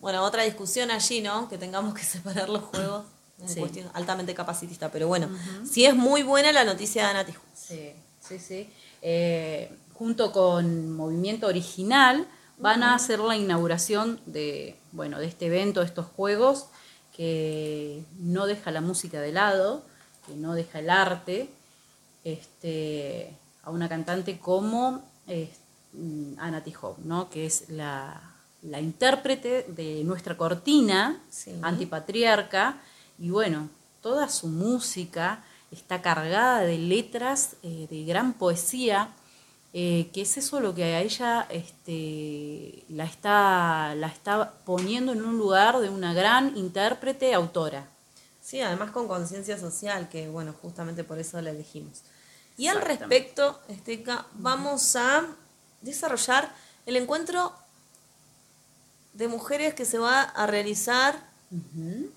Bueno, 0.00 0.22
otra 0.24 0.44
discusión 0.44 0.90
allí, 0.90 1.20
¿no? 1.20 1.48
Que 1.48 1.58
tengamos 1.58 1.94
que 1.94 2.02
separar 2.04 2.48
los 2.48 2.62
juegos. 2.64 3.04
Es 3.44 3.52
Sí. 3.54 3.60
cuestión 3.60 3.88
altamente 3.94 4.34
capacitista, 4.34 4.90
pero 4.90 5.06
bueno, 5.06 5.28
sí 5.70 5.84
es 5.84 5.94
muy 5.94 6.22
buena 6.24 6.50
la 6.52 6.64
noticia 6.64 7.04
de 7.04 7.10
Anati 7.10 7.32
Hooks. 7.32 7.60
Sí, 7.68 7.92
sí, 8.28 8.38
sí. 8.38 8.70
Eh, 9.02 9.70
junto 9.94 10.32
con 10.32 10.92
Movimiento 10.92 11.46
Original 11.46 12.26
van 12.58 12.82
a 12.82 12.94
hacer 12.94 13.20
la 13.20 13.36
inauguración 13.36 14.20
de, 14.26 14.76
bueno, 14.92 15.18
de 15.18 15.26
este 15.26 15.46
evento, 15.46 15.80
de 15.80 15.86
estos 15.86 16.06
juegos, 16.06 16.66
que 17.16 18.02
no 18.18 18.46
deja 18.46 18.70
la 18.70 18.80
música 18.80 19.20
de 19.20 19.32
lado, 19.32 19.82
que 20.26 20.34
no 20.34 20.54
deja 20.54 20.78
el 20.80 20.90
arte, 20.90 21.48
este, 22.24 23.32
a 23.62 23.70
una 23.70 23.88
cantante 23.88 24.38
como 24.38 25.02
eh, 25.26 25.50
Ana 26.38 26.62
Tijoux, 26.62 26.98
¿no? 27.04 27.30
que 27.30 27.46
es 27.46 27.68
la, 27.70 28.20
la 28.62 28.80
intérprete 28.80 29.64
de 29.68 30.02
nuestra 30.04 30.36
cortina 30.36 31.20
Sí. 31.30 31.54
antipatriarca, 31.62 32.80
y 33.18 33.30
bueno, 33.30 33.68
toda 34.00 34.28
su 34.28 34.46
música 34.48 35.42
está 35.70 36.02
cargada 36.02 36.60
de 36.60 36.78
letras, 36.78 37.56
eh, 37.62 37.86
de 37.90 38.04
gran 38.04 38.32
poesía, 38.32 39.10
eh, 39.74 40.08
que 40.12 40.22
es 40.22 40.36
eso 40.38 40.60
lo 40.60 40.74
que 40.74 40.84
a 40.84 41.00
ella 41.00 41.46
este, 41.50 42.84
la, 42.88 43.04
está, 43.04 43.94
la 43.94 44.06
está 44.06 44.54
poniendo 44.64 45.12
en 45.12 45.22
un 45.22 45.36
lugar 45.36 45.78
de 45.80 45.90
una 45.90 46.14
gran 46.14 46.56
intérprete, 46.56 47.34
autora. 47.34 47.86
Sí, 48.40 48.62
además 48.62 48.92
con 48.92 49.08
conciencia 49.08 49.58
social, 49.58 50.08
que 50.08 50.28
bueno, 50.28 50.54
justamente 50.62 51.04
por 51.04 51.18
eso 51.18 51.40
la 51.42 51.50
elegimos. 51.50 52.02
Y 52.56 52.68
al 52.68 52.80
respecto, 52.80 53.60
Esteca, 53.68 54.26
vamos 54.32 54.96
a 54.96 55.26
desarrollar 55.82 56.50
el 56.86 56.96
encuentro 56.96 57.52
de 59.12 59.28
mujeres 59.28 59.74
que 59.74 59.84
se 59.84 59.98
va 59.98 60.22
a 60.22 60.46
realizar 60.46 61.28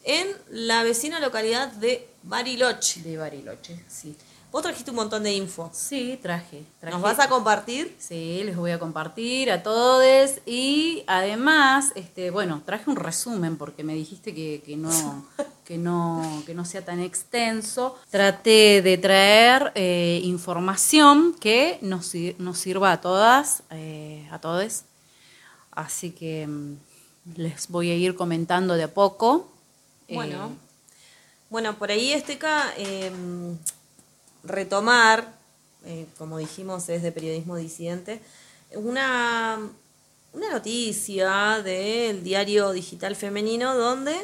en 0.03 0.27
la 0.49 0.83
vecina 0.83 1.19
localidad 1.19 1.67
de 1.73 2.10
Bariloche. 2.23 3.01
De 3.01 3.17
Bariloche, 3.17 3.83
sí. 3.87 4.15
Vos 4.51 4.63
trajiste 4.63 4.91
un 4.91 4.97
montón 4.97 5.23
de 5.23 5.31
info. 5.31 5.69
Sí, 5.73 6.19
traje. 6.21 6.65
traje. 6.81 6.93
¿Nos 6.93 7.01
vas 7.01 7.19
a 7.19 7.29
compartir? 7.29 7.95
Sí, 7.97 8.41
les 8.43 8.57
voy 8.57 8.71
a 8.71 8.79
compartir 8.79 9.49
a 9.49 9.63
todos 9.63 10.03
y 10.45 11.05
además, 11.07 11.93
este, 11.95 12.31
bueno, 12.31 12.61
traje 12.65 12.89
un 12.89 12.97
resumen 12.97 13.55
porque 13.55 13.85
me 13.85 13.93
dijiste 13.93 14.35
que, 14.35 14.61
que 14.65 14.75
no, 14.75 15.25
que 15.63 15.77
no, 15.77 16.43
que 16.45 16.53
no 16.53 16.65
sea 16.65 16.83
tan 16.83 16.99
extenso. 16.99 17.97
Traté 18.09 18.81
de 18.81 18.97
traer 18.97 19.71
eh, 19.75 20.19
información 20.21 21.33
que 21.39 21.79
nos, 21.81 22.11
nos 22.37 22.57
sirva 22.57 22.91
a 22.91 22.99
todas, 22.99 23.63
eh, 23.69 24.27
a 24.31 24.39
todos. 24.39 24.83
Así 25.71 26.11
que 26.11 26.45
mm, 26.45 26.75
les 27.37 27.69
voy 27.69 27.89
a 27.89 27.95
ir 27.95 28.15
comentando 28.15 28.73
de 28.73 28.83
a 28.83 28.93
poco. 28.93 29.49
Eh, 30.09 30.17
Bueno, 31.51 31.77
por 31.77 31.91
ahí 31.91 32.13
Esteca, 32.13 32.73
eh, 32.77 33.11
retomar, 34.41 35.33
como 36.17 36.37
dijimos, 36.37 36.87
es 36.87 37.03
de 37.03 37.11
periodismo 37.11 37.57
disidente, 37.57 38.21
una, 38.73 39.59
una 40.31 40.49
noticia 40.49 41.61
del 41.61 42.23
diario 42.23 42.71
digital 42.71 43.17
femenino 43.17 43.75
donde 43.75 44.15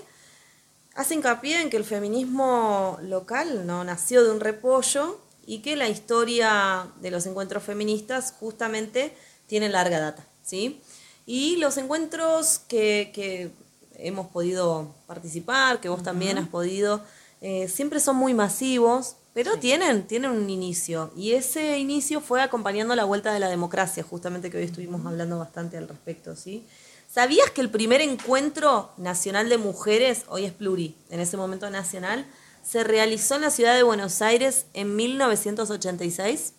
hace 0.96 1.16
hincapié 1.16 1.60
en 1.60 1.70
que 1.70 1.76
el 1.76 1.84
feminismo 1.84 2.98
local 3.02 3.68
no 3.68 3.84
nació 3.84 4.24
de 4.24 4.32
un 4.32 4.40
repollo 4.40 5.20
y 5.46 5.60
que 5.60 5.76
la 5.76 5.90
historia 5.90 6.88
de 7.02 7.12
los 7.12 7.26
encuentros 7.26 7.62
feministas 7.62 8.36
justamente 8.40 9.14
tiene 9.48 9.68
larga 9.68 10.00
data, 10.00 10.26
¿sí? 10.44 10.80
Y 11.26 11.58
los 11.58 11.76
encuentros 11.76 12.60
que, 12.70 13.12
que 13.14 13.52
hemos 13.98 14.28
podido 14.28 14.94
participar, 15.08 15.80
que 15.80 15.90
vos 15.90 16.04
también 16.04 16.38
has 16.38 16.48
podido, 16.48 17.02
eh, 17.42 17.68
siempre 17.68 18.00
son 18.00 18.16
muy 18.16 18.34
masivos, 18.34 19.16
pero 19.34 19.58
tienen, 19.58 20.08
tienen 20.08 20.32
un 20.32 20.50
inicio. 20.50 21.12
Y 21.16 21.34
ese 21.34 21.78
inicio 21.78 22.22
fue 22.22 22.42
acompañando 22.42 22.96
la 22.96 23.06
vuelta 23.06 23.32
de 23.34 23.40
la 23.40 23.50
democracia, 23.50 24.04
justamente 24.04 24.50
que 24.50 24.58
hoy 24.58 24.64
estuvimos 24.64 25.06
hablando 25.06 25.38
bastante 25.38 25.78
al 25.78 25.88
respecto, 25.88 26.36
¿sí? 26.36 26.66
¿Sabías 27.08 27.52
que 27.52 27.62
el 27.62 27.70
primer 27.70 28.02
encuentro 28.02 28.92
nacional 28.98 29.48
de 29.50 29.58
mujeres, 29.58 30.26
hoy 30.28 30.46
es 30.46 30.54
pluri, 30.54 30.96
en 31.10 31.20
ese 31.20 31.38
momento 31.38 31.70
nacional, 31.70 32.26
se 32.64 32.84
realizó 32.84 33.36
en 33.36 33.42
la 33.42 33.50
ciudad 33.50 33.76
de 33.76 33.84
Buenos 33.84 34.22
Aires 34.22 34.66
en 34.74 34.96
1986? 34.96 36.54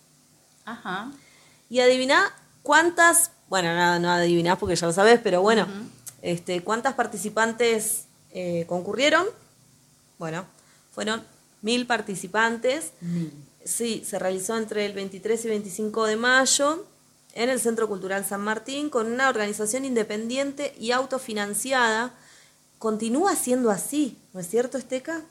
Ajá. 0.65 1.11
Y 1.69 1.81
adivina 1.81 2.33
cuántas, 2.63 3.31
bueno, 3.47 3.75
no, 3.75 3.99
no 3.99 4.09
adivinás 4.09 4.57
porque 4.57 4.75
ya 4.75 4.87
lo 4.87 4.93
sabes, 4.93 5.19
pero 5.21 5.41
bueno, 5.41 5.67
este, 6.21 6.61
¿cuántas 6.63 6.93
participantes 6.95 8.05
eh, 8.31 8.65
concurrieron? 8.67 9.25
Bueno, 10.17 10.45
fueron 10.91 11.23
mil 11.61 11.85
participantes. 11.87 12.91
Sí, 13.63 14.03
se 14.05 14.19
realizó 14.19 14.57
entre 14.57 14.85
el 14.85 14.93
23 14.93 15.45
y 15.45 15.47
25 15.47 16.05
de 16.05 16.15
mayo 16.15 16.85
en 17.33 17.49
el 17.49 17.59
Centro 17.59 17.87
Cultural 17.87 18.25
San 18.25 18.41
Martín 18.41 18.89
con 18.89 19.11
una 19.11 19.29
organización 19.29 19.85
independiente 19.85 20.73
y 20.79 20.91
autofinanciada. 20.91 22.13
Continúa 22.79 23.35
siendo 23.35 23.69
así, 23.69 24.17
¿no 24.33 24.39
es 24.39 24.49
cierto, 24.49 24.77
Esteca? 24.77 25.21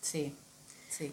Sí, 0.00 0.34
sí. 0.90 1.12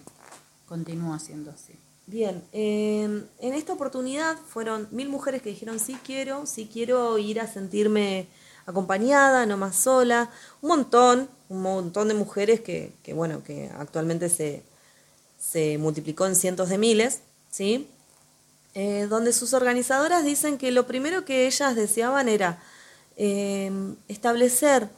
Continúa 0.68 1.20
siendo 1.20 1.52
así. 1.52 1.74
Bien, 2.08 2.44
eh, 2.54 3.24
en 3.40 3.54
esta 3.54 3.74
oportunidad 3.74 4.38
fueron 4.38 4.88
mil 4.92 5.10
mujeres 5.10 5.42
que 5.42 5.50
dijeron 5.50 5.80
sí 5.80 5.98
quiero, 6.06 6.46
sí 6.46 6.70
quiero 6.72 7.18
ir 7.18 7.40
a 7.40 7.52
sentirme 7.52 8.28
acompañada, 8.66 9.46
no 9.46 9.58
más 9.58 9.76
sola. 9.76 10.30
Un 10.62 10.70
montón, 10.70 11.30
un 11.50 11.62
montón 11.62 12.08
de 12.08 12.14
mujeres 12.14 12.62
que, 12.62 12.94
que, 13.04 13.14
bueno, 13.14 13.44
que 13.44 13.70
actualmente 13.78 14.30
se, 14.30 14.64
se 15.40 15.78
multiplicó 15.78 16.26
en 16.26 16.36
cientos 16.36 16.70
de 16.70 16.78
miles, 16.78 17.22
¿sí? 17.52 17.90
Eh, 18.74 19.08
donde 19.10 19.32
sus 19.32 19.54
organizadoras 19.54 20.26
dicen 20.26 20.58
que 20.58 20.72
lo 20.72 20.86
primero 20.86 21.24
que 21.24 21.48
ellas 21.48 21.76
deseaban 21.76 22.28
era 22.28 22.62
eh, 23.16 23.72
establecer 24.10 24.90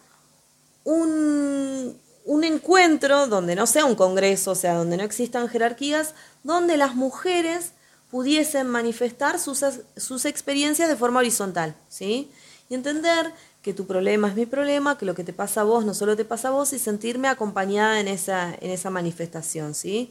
un, 0.84 1.96
un 2.26 2.44
encuentro 2.44 3.28
donde 3.28 3.56
no 3.56 3.68
sea 3.68 3.86
un 3.86 3.96
congreso, 3.96 4.52
o 4.52 4.56
sea, 4.56 4.74
donde 4.74 4.98
no 4.98 5.04
existan 5.04 5.48
jerarquías, 5.48 6.16
donde 6.44 6.78
las 6.78 6.96
mujeres 6.96 7.74
pudiesen 8.10 8.68
manifestar 8.68 9.38
sus, 9.38 9.64
sus 9.96 10.26
experiencias 10.26 10.90
de 10.90 10.96
forma 10.96 11.20
horizontal, 11.20 11.76
¿sí? 11.90 12.32
Y 12.70 12.76
entender 12.76 13.32
que 13.68 13.74
tu 13.74 13.86
problema 13.86 14.30
es 14.30 14.36
mi 14.36 14.46
problema, 14.46 14.98
que 14.98 15.06
lo 15.06 15.14
que 15.14 15.26
te 15.26 15.34
pasa 15.34 15.60
a 15.60 15.64
vos 15.66 15.84
no 15.84 15.94
solo 15.94 16.16
te 16.16 16.24
pasa 16.24 16.48
a 16.48 16.52
vos, 16.52 16.72
y 16.72 16.80
sentirme 16.80 17.28
acompañada 17.28 18.00
en 18.00 18.08
esa, 18.08 18.56
en 18.62 18.72
esa 18.72 18.90
manifestación, 18.90 19.76
¿sí? 19.76 20.10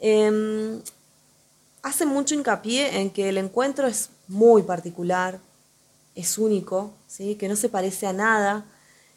Eh, 0.00 0.78
hace 1.80 2.04
mucho 2.04 2.34
hincapié 2.34 3.00
en 3.00 3.08
que 3.08 3.30
el 3.30 3.38
encuentro 3.38 3.86
es 3.86 4.10
muy 4.28 4.64
particular, 4.64 5.38
es 6.14 6.36
único, 6.36 6.92
¿sí? 7.06 7.36
que 7.36 7.48
no 7.48 7.56
se 7.56 7.70
parece 7.70 8.06
a 8.06 8.12
nada, 8.12 8.66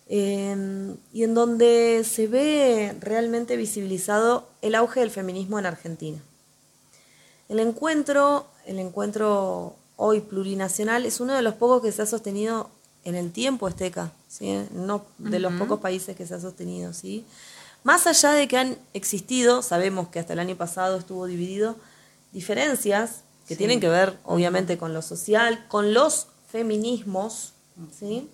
eh, 0.07 0.95
y 1.11 1.23
en 1.23 1.33
donde 1.33 2.05
se 2.05 2.27
ve 2.27 2.95
realmente 3.01 3.57
visibilizado 3.57 4.47
el 4.61 4.75
auge 4.75 5.01
del 5.01 5.11
feminismo 5.11 5.59
en 5.59 5.65
Argentina. 5.65 6.19
El 7.49 7.59
encuentro, 7.59 8.47
el 8.65 8.79
encuentro 8.79 9.75
hoy 9.97 10.21
plurinacional, 10.21 11.05
es 11.05 11.19
uno 11.19 11.33
de 11.33 11.41
los 11.41 11.55
pocos 11.55 11.81
que 11.81 11.91
se 11.91 12.01
ha 12.01 12.05
sostenido 12.05 12.69
en 13.05 13.15
el 13.15 13.31
tiempo, 13.31 13.67
Esteca, 13.67 14.11
¿sí? 14.27 14.65
no 14.71 15.05
de 15.17 15.39
los 15.39 15.53
pocos 15.53 15.79
países 15.79 16.15
que 16.15 16.25
se 16.25 16.35
ha 16.35 16.39
sostenido. 16.39 16.93
¿sí? 16.93 17.25
Más 17.83 18.07
allá 18.07 18.31
de 18.31 18.47
que 18.47 18.57
han 18.57 18.77
existido, 18.93 19.61
sabemos 19.61 20.07
que 20.07 20.19
hasta 20.19 20.33
el 20.33 20.39
año 20.39 20.55
pasado 20.55 20.97
estuvo 20.97 21.25
dividido, 21.25 21.75
diferencias 22.31 23.21
que 23.47 23.55
tienen 23.55 23.79
que 23.79 23.89
ver, 23.89 24.17
obviamente, 24.23 24.77
con 24.77 24.93
lo 24.93 25.01
social, 25.01 25.65
con 25.67 25.93
los 25.93 26.27
feminismos, 26.49 27.53
¿sí? 27.97 28.29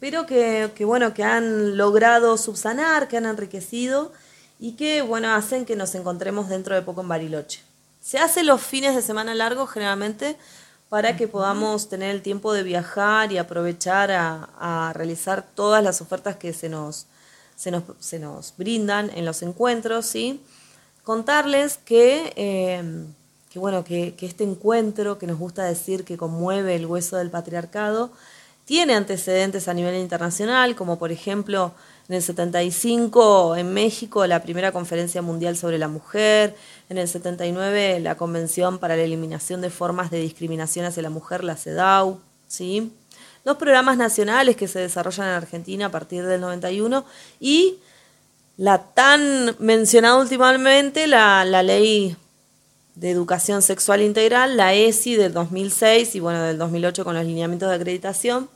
pero 0.00 0.26
que, 0.26 0.72
que, 0.74 0.84
bueno, 0.84 1.14
que 1.14 1.22
han 1.22 1.76
logrado 1.76 2.36
subsanar, 2.36 3.08
que 3.08 3.16
han 3.16 3.26
enriquecido 3.26 4.12
y 4.58 4.72
que, 4.72 5.02
bueno, 5.02 5.32
hacen 5.32 5.64
que 5.64 5.76
nos 5.76 5.94
encontremos 5.94 6.48
dentro 6.48 6.74
de 6.74 6.82
poco 6.82 7.02
en 7.02 7.08
Bariloche. 7.08 7.62
Se 8.00 8.18
hace 8.18 8.42
los 8.42 8.60
fines 8.60 8.96
de 8.96 9.02
semana 9.02 9.34
largos 9.34 9.70
generalmente 9.70 10.36
para 10.88 11.16
que 11.16 11.28
podamos 11.28 11.88
tener 11.88 12.10
el 12.14 12.22
tiempo 12.22 12.52
de 12.52 12.62
viajar 12.62 13.30
y 13.32 13.38
aprovechar 13.38 14.10
a, 14.10 14.48
a 14.58 14.92
realizar 14.94 15.46
todas 15.54 15.84
las 15.84 16.00
ofertas 16.00 16.36
que 16.36 16.52
se 16.52 16.68
nos, 16.68 17.06
se 17.56 17.70
nos, 17.70 17.82
se 17.98 18.18
nos 18.18 18.54
brindan 18.56 19.10
en 19.14 19.24
los 19.24 19.42
encuentros, 19.42 20.06
¿sí? 20.06 20.40
Contarles 21.04 21.76
que, 21.76 22.32
eh, 22.36 23.04
que 23.50 23.58
bueno, 23.58 23.84
que, 23.84 24.14
que 24.14 24.26
este 24.26 24.44
encuentro, 24.44 25.18
que 25.18 25.26
nos 25.26 25.38
gusta 25.38 25.64
decir 25.64 26.04
que 26.04 26.16
conmueve 26.16 26.76
el 26.76 26.86
hueso 26.86 27.16
del 27.16 27.30
patriarcado, 27.30 28.10
tiene 28.68 28.94
antecedentes 28.94 29.66
a 29.66 29.72
nivel 29.72 29.96
internacional, 29.96 30.76
como 30.76 30.98
por 30.98 31.10
ejemplo 31.10 31.72
en 32.06 32.16
el 32.16 32.22
75 32.22 33.56
en 33.56 33.72
México 33.72 34.26
la 34.26 34.42
primera 34.42 34.72
conferencia 34.72 35.22
mundial 35.22 35.56
sobre 35.56 35.78
la 35.78 35.88
mujer, 35.88 36.54
en 36.90 36.98
el 36.98 37.08
79 37.08 37.98
la 38.00 38.16
Convención 38.16 38.76
para 38.78 38.94
la 38.94 39.04
Eliminación 39.04 39.62
de 39.62 39.70
Formas 39.70 40.10
de 40.10 40.20
Discriminación 40.20 40.84
hacia 40.84 41.02
la 41.02 41.08
Mujer, 41.08 41.44
la 41.44 41.56
CEDAW, 41.56 42.20
¿sí? 42.46 42.92
los 43.42 43.56
programas 43.56 43.96
nacionales 43.96 44.54
que 44.54 44.68
se 44.68 44.80
desarrollan 44.80 45.28
en 45.28 45.32
Argentina 45.32 45.86
a 45.86 45.90
partir 45.90 46.26
del 46.26 46.42
91 46.42 47.06
y 47.40 47.78
la 48.58 48.82
tan 48.82 49.56
mencionada 49.60 50.18
últimamente 50.18 51.06
la, 51.06 51.46
la 51.46 51.62
ley 51.62 52.18
de 52.96 53.10
educación 53.10 53.62
sexual 53.62 54.02
integral, 54.02 54.58
la 54.58 54.74
ESI 54.74 55.16
del 55.16 55.32
2006 55.32 56.16
y 56.16 56.20
bueno, 56.20 56.42
del 56.42 56.58
2008 56.58 57.02
con 57.02 57.14
los 57.14 57.24
lineamientos 57.24 57.70
de 57.70 57.76
acreditación, 57.76 58.50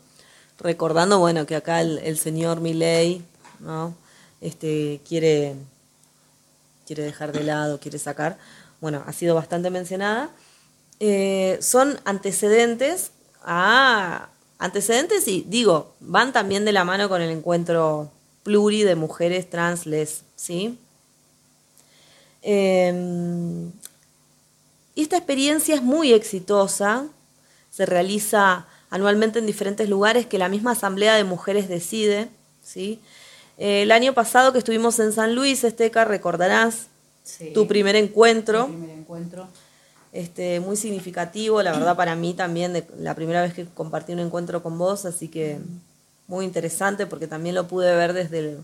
recordando 0.62 1.18
bueno 1.18 1.44
que 1.46 1.56
acá 1.56 1.80
el, 1.80 2.18
señor 2.18 2.60
Milei 2.60 3.22
¿no? 3.60 3.94
este, 4.40 5.00
quiere, 5.06 5.54
quiere 6.86 7.02
dejar 7.02 7.32
de 7.32 7.44
lado, 7.44 7.80
quiere 7.80 7.98
sacar, 7.98 8.38
bueno, 8.80 9.02
ha 9.06 9.12
sido 9.12 9.34
bastante 9.34 9.70
mencionada, 9.70 10.30
eh, 11.00 11.58
son 11.60 11.98
antecedentes 12.04 13.10
a 13.42 14.28
antecedentes 14.58 15.26
y 15.26 15.44
digo, 15.48 15.94
van 15.98 16.32
también 16.32 16.64
de 16.64 16.72
la 16.72 16.84
mano 16.84 17.08
con 17.08 17.20
el 17.20 17.30
encuentro 17.30 18.12
pluri 18.44 18.84
de 18.84 18.94
mujeres 18.94 19.50
trans 19.50 19.86
les, 19.86 20.22
¿sí? 20.36 20.78
Y 24.94 25.02
esta 25.02 25.16
experiencia 25.16 25.74
es 25.74 25.82
muy 25.82 26.12
exitosa, 26.12 27.06
se 27.70 27.86
realiza 27.86 28.66
anualmente 28.92 29.40
en 29.40 29.46
diferentes 29.46 29.88
lugares 29.88 30.26
que 30.26 30.38
la 30.38 30.48
misma 30.48 30.72
Asamblea 30.72 31.16
de 31.16 31.24
Mujeres 31.24 31.68
decide, 31.68 32.28
¿sí? 32.62 33.00
Eh, 33.58 33.82
el 33.82 33.90
año 33.90 34.12
pasado 34.14 34.52
que 34.52 34.58
estuvimos 34.58 34.98
en 35.00 35.12
San 35.12 35.34
Luis, 35.34 35.64
Esteca, 35.64 36.04
recordarás 36.04 36.86
Sí. 37.24 37.52
tu 37.54 37.66
primer 37.66 37.96
encuentro. 37.96 38.68
Mi 38.68 38.76
primer 38.76 38.98
encuentro. 38.98 39.48
este, 40.12 40.60
muy 40.60 40.76
significativo, 40.76 41.62
la 41.62 41.72
verdad 41.72 41.96
para 41.96 42.14
mí 42.16 42.34
también, 42.34 42.74
de, 42.74 42.84
la 42.98 43.14
primera 43.14 43.40
vez 43.40 43.54
que 43.54 43.64
compartí 43.64 44.12
un 44.12 44.18
encuentro 44.18 44.62
con 44.62 44.76
vos, 44.76 45.06
así 45.06 45.28
que 45.28 45.58
muy 46.26 46.44
interesante 46.44 47.06
porque 47.06 47.26
también 47.26 47.54
lo 47.54 47.66
pude 47.66 47.94
ver 47.96 48.12
desde, 48.12 48.38
el- 48.40 48.58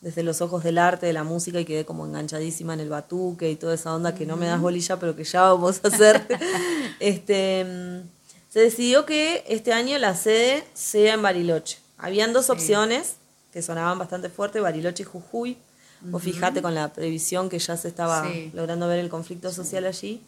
desde 0.00 0.24
los 0.24 0.40
ojos 0.40 0.64
del 0.64 0.76
arte, 0.78 1.06
de 1.06 1.12
la 1.12 1.22
música 1.22 1.60
y 1.60 1.64
quedé 1.64 1.84
como 1.84 2.04
enganchadísima 2.04 2.74
en 2.74 2.80
el 2.80 2.88
batuque 2.88 3.48
y 3.48 3.54
toda 3.54 3.74
esa 3.74 3.94
onda 3.94 4.14
que 4.14 4.26
no 4.26 4.36
me 4.36 4.46
das 4.46 4.60
bolilla, 4.60 4.98
pero 4.98 5.14
que 5.14 5.22
ya 5.22 5.42
vamos 5.42 5.80
a 5.84 5.88
hacer. 5.88 6.26
este, 7.00 7.64
mm, 7.64 8.17
se 8.48 8.60
decidió 8.60 9.04
que 9.06 9.44
este 9.48 9.72
año 9.72 9.96
la 9.98 10.14
sede 10.14 10.64
sea 10.74 11.14
en 11.14 11.22
Bariloche. 11.22 11.78
Habían 11.98 12.32
dos 12.32 12.50
opciones 12.50 13.16
que 13.52 13.62
sonaban 13.62 13.98
bastante 13.98 14.28
fuerte, 14.28 14.60
Bariloche 14.60 15.02
y 15.02 15.06
Jujuy. 15.06 15.56
Vos 16.00 16.22
fijate 16.22 16.62
con 16.62 16.74
la 16.74 16.92
previsión 16.92 17.48
que 17.48 17.58
ya 17.58 17.76
se 17.76 17.88
estaba 17.88 18.24
Sí. 18.30 18.50
logrando 18.54 18.86
ver 18.86 19.00
el 19.00 19.08
conflicto 19.08 19.52
social 19.52 19.84
allí. 19.84 20.22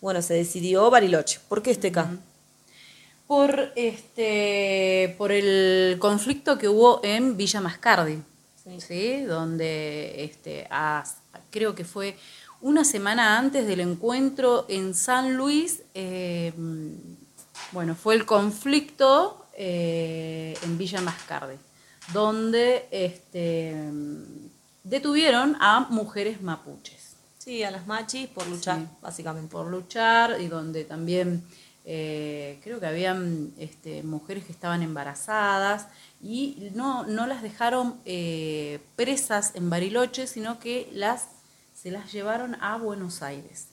Bueno, 0.00 0.20
se 0.20 0.34
decidió 0.34 0.90
Bariloche. 0.90 1.40
¿Por 1.48 1.62
qué 1.62 1.70
este 1.70 1.88
Esteca? 1.88 2.10
Por 3.26 3.72
este 3.74 5.14
por 5.18 5.32
el 5.32 5.96
conflicto 5.98 6.58
que 6.58 6.68
hubo 6.68 7.00
en 7.02 7.36
Villa 7.36 7.60
Mascardi, 7.60 8.18
sí, 8.86 9.22
donde 9.22 10.22
este 10.24 10.66
a- 10.70 11.02
creo 11.50 11.74
que 11.74 11.84
fue 11.84 12.16
una 12.60 12.84
semana 12.84 13.38
antes 13.38 13.66
del 13.66 13.80
encuentro 13.80 14.66
en 14.68 14.94
San 14.94 15.34
Luis, 15.36 15.80
eh, 15.94 16.52
bueno, 17.72 17.94
fue 17.94 18.14
el 18.14 18.24
conflicto 18.26 19.46
eh, 19.54 20.56
en 20.62 20.78
Villa 20.78 21.00
Mascardi, 21.00 21.56
donde 22.12 22.86
este, 22.90 23.74
detuvieron 24.84 25.56
a 25.60 25.80
mujeres 25.90 26.40
mapuches 26.42 27.14
Sí, 27.38 27.62
a 27.62 27.70
las 27.70 27.86
machis 27.86 28.26
por 28.28 28.46
luchar, 28.48 28.78
Sí. 28.80 28.86
básicamente. 29.00 29.52
por 29.52 29.68
luchar 29.68 30.40
y 30.40 30.48
donde 30.48 30.84
también 30.84 31.44
eh, 31.84 32.58
creo 32.64 32.80
que 32.80 32.86
habían 32.86 33.52
este, 33.58 34.02
mujeres 34.02 34.44
que 34.44 34.50
estaban 34.52 34.82
embarazadas 34.82 35.86
y 36.20 36.70
no, 36.74 37.04
no 37.06 37.28
las 37.28 37.42
dejaron 37.42 38.00
eh, 38.04 38.80
presas 38.96 39.52
en 39.54 39.70
Bariloche, 39.70 40.26
sino 40.26 40.58
que 40.58 40.88
las 40.92 41.28
se 41.80 41.92
las 41.92 42.10
llevaron 42.12 42.56
a 42.60 42.76
Buenos 42.78 43.22
Aires. 43.22 43.68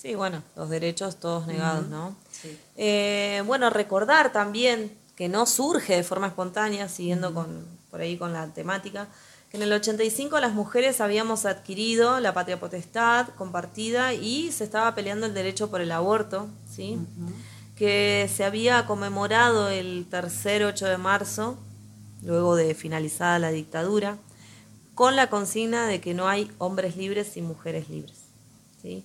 Sí, 0.00 0.14
bueno, 0.14 0.44
los 0.54 0.70
derechos 0.70 1.16
todos 1.16 1.48
negados, 1.48 1.88
¿no? 1.88 2.14
Sí. 2.30 2.56
Eh, 2.76 3.42
bueno, 3.46 3.68
recordar 3.68 4.30
también 4.32 4.96
que 5.16 5.28
no 5.28 5.44
surge 5.44 5.96
de 5.96 6.04
forma 6.04 6.28
espontánea, 6.28 6.88
siguiendo 6.88 7.34
con, 7.34 7.66
por 7.90 8.00
ahí 8.00 8.16
con 8.16 8.32
la 8.32 8.46
temática, 8.46 9.08
que 9.50 9.56
en 9.56 9.64
el 9.64 9.72
85 9.72 10.38
las 10.38 10.54
mujeres 10.54 11.00
habíamos 11.00 11.46
adquirido 11.46 12.20
la 12.20 12.32
patria 12.32 12.60
potestad 12.60 13.30
compartida 13.30 14.14
y 14.14 14.52
se 14.52 14.62
estaba 14.62 14.94
peleando 14.94 15.26
el 15.26 15.34
derecho 15.34 15.68
por 15.68 15.80
el 15.80 15.90
aborto, 15.90 16.46
¿sí? 16.70 17.00
Que 17.74 18.30
se 18.32 18.44
había 18.44 18.86
conmemorado 18.86 19.68
el 19.68 20.06
tercer 20.08 20.62
8 20.62 20.86
de 20.86 20.98
marzo, 20.98 21.58
luego 22.22 22.54
de 22.54 22.76
finalizada 22.76 23.40
la 23.40 23.50
dictadura, 23.50 24.16
con 24.94 25.16
la 25.16 25.28
consigna 25.28 25.88
de 25.88 26.00
que 26.00 26.14
no 26.14 26.28
hay 26.28 26.52
hombres 26.58 26.96
libres 26.96 27.36
y 27.36 27.42
mujeres 27.42 27.88
libres. 27.88 28.18
¿sí? 28.80 29.02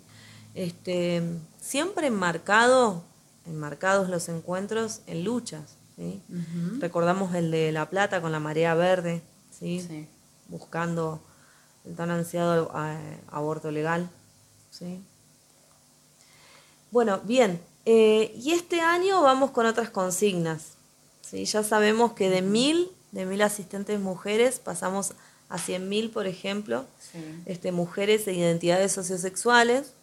Este, 0.56 1.22
siempre 1.60 2.08
enmarcado, 2.08 3.04
enmarcados 3.45 4.10
los 4.10 4.30
encuentros 4.30 5.01
en 5.08 5.24
luchas. 5.24 5.76
¿sí? 5.95 6.22
Recordamos 6.80 7.34
el 7.36 7.51
de 7.51 7.72
La 7.72 7.89
Plata 7.89 8.22
con 8.22 8.32
la 8.32 8.39
marea 8.39 8.74
verde, 8.76 9.22
¿sí? 9.58 9.84
Sí. 9.88 10.08
buscando 10.47 11.22
el 11.86 11.95
tan 11.95 12.12
ansiado 12.12 12.72
eh, 12.76 13.20
aborto 13.32 13.72
legal. 13.72 14.10
¿sí? 14.72 15.01
Bueno, 16.91 17.20
bien, 17.24 17.60
eh, 17.86 18.32
y 18.38 18.51
este 18.51 18.82
año 18.82 19.22
vamos 19.22 19.51
con 19.51 19.66
otras 19.66 19.89
consignas. 19.89 20.74
¿sí? 21.22 21.45
Ya 21.45 21.64
sabemos 21.64 22.14
que 22.14 22.30
de 22.30 22.41
mil, 22.41 22.89
de 23.12 23.26
mil 23.26 23.41
asistentes 23.41 23.99
mujeres 23.99 24.60
pasamos 24.60 25.14
a 25.49 25.58
100.000, 25.58 26.12
por 26.12 26.26
ejemplo, 26.26 26.86
Sí. 27.12 27.20
este, 27.45 27.72
mujeres 27.72 28.28
e 28.28 28.34
identidades 28.34 28.91
sociosexuales 28.91 29.93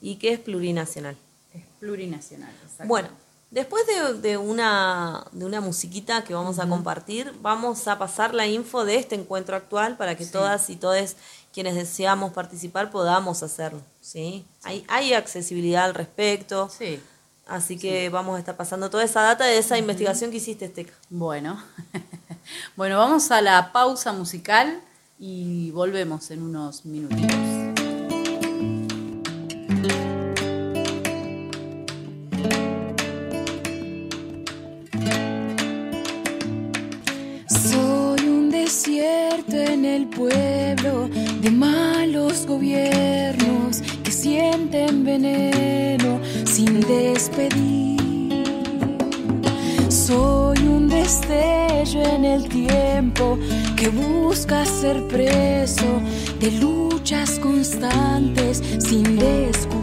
y 0.00 0.16
que 0.16 0.32
es 0.32 0.38
plurinacional. 0.40 1.16
Es 1.54 1.62
plurinacional. 1.80 2.52
exacto. 2.62 2.84
Bueno, 2.88 3.08
después 3.50 3.84
de, 3.86 4.14
de 4.14 4.36
una, 4.36 5.24
de 5.32 5.44
una 5.44 5.60
musiquita 5.60 6.24
que 6.24 6.34
vamos 6.34 6.58
a 6.58 6.68
compartir, 6.68 7.32
vamos 7.40 7.88
a 7.88 7.98
pasar 7.98 8.34
la 8.34 8.46
info 8.46 8.84
de 8.84 8.96
este 8.96 9.14
encuentro 9.14 9.56
actual 9.56 9.96
para 9.96 10.16
que 10.16 10.26
todas 10.26 10.68
y 10.70 10.76
todos 10.76 11.16
quienes 11.52 11.74
deseamos 11.74 12.32
participar 12.32 12.90
podamos 12.90 13.42
hacerlo. 13.42 13.80
¿sí? 14.00 14.44
Hay, 14.62 14.84
hay 14.88 15.14
accesibilidad 15.14 15.84
al 15.86 15.94
respecto, 15.94 16.68
Sí. 16.68 17.00
así 17.46 17.78
que 17.78 18.08
vamos 18.10 18.36
a 18.36 18.38
estar 18.38 18.56
pasando 18.56 18.90
toda 18.90 19.02
esa 19.04 19.22
data 19.22 19.44
de 19.44 19.58
esa 19.58 19.78
investigación 19.78 20.30
que 20.30 20.36
hiciste, 20.36 20.66
Esteca. 20.66 20.92
Bueno. 21.10 21.60
bueno, 22.76 22.98
vamos 22.98 23.30
a 23.30 23.40
la 23.40 23.72
pausa 23.72 24.12
musical 24.12 24.80
y 25.18 25.70
volvemos 25.72 26.30
en 26.30 26.42
unos 26.42 26.84
minutitos. 26.84 27.57
Sienten 44.70 45.04
veneno 45.04 46.20
sin 46.44 46.80
despedir. 46.80 47.98
Soy 49.88 50.58
un 50.58 50.88
destello 50.88 52.02
en 52.02 52.24
el 52.24 52.48
tiempo 52.48 53.38
que 53.76 53.88
busca 53.88 54.64
ser 54.64 55.06
preso 55.08 56.02
de 56.40 56.50
luchas 56.52 57.38
constantes 57.38 58.62
sin 58.78 59.16
descubrir. 59.16 59.77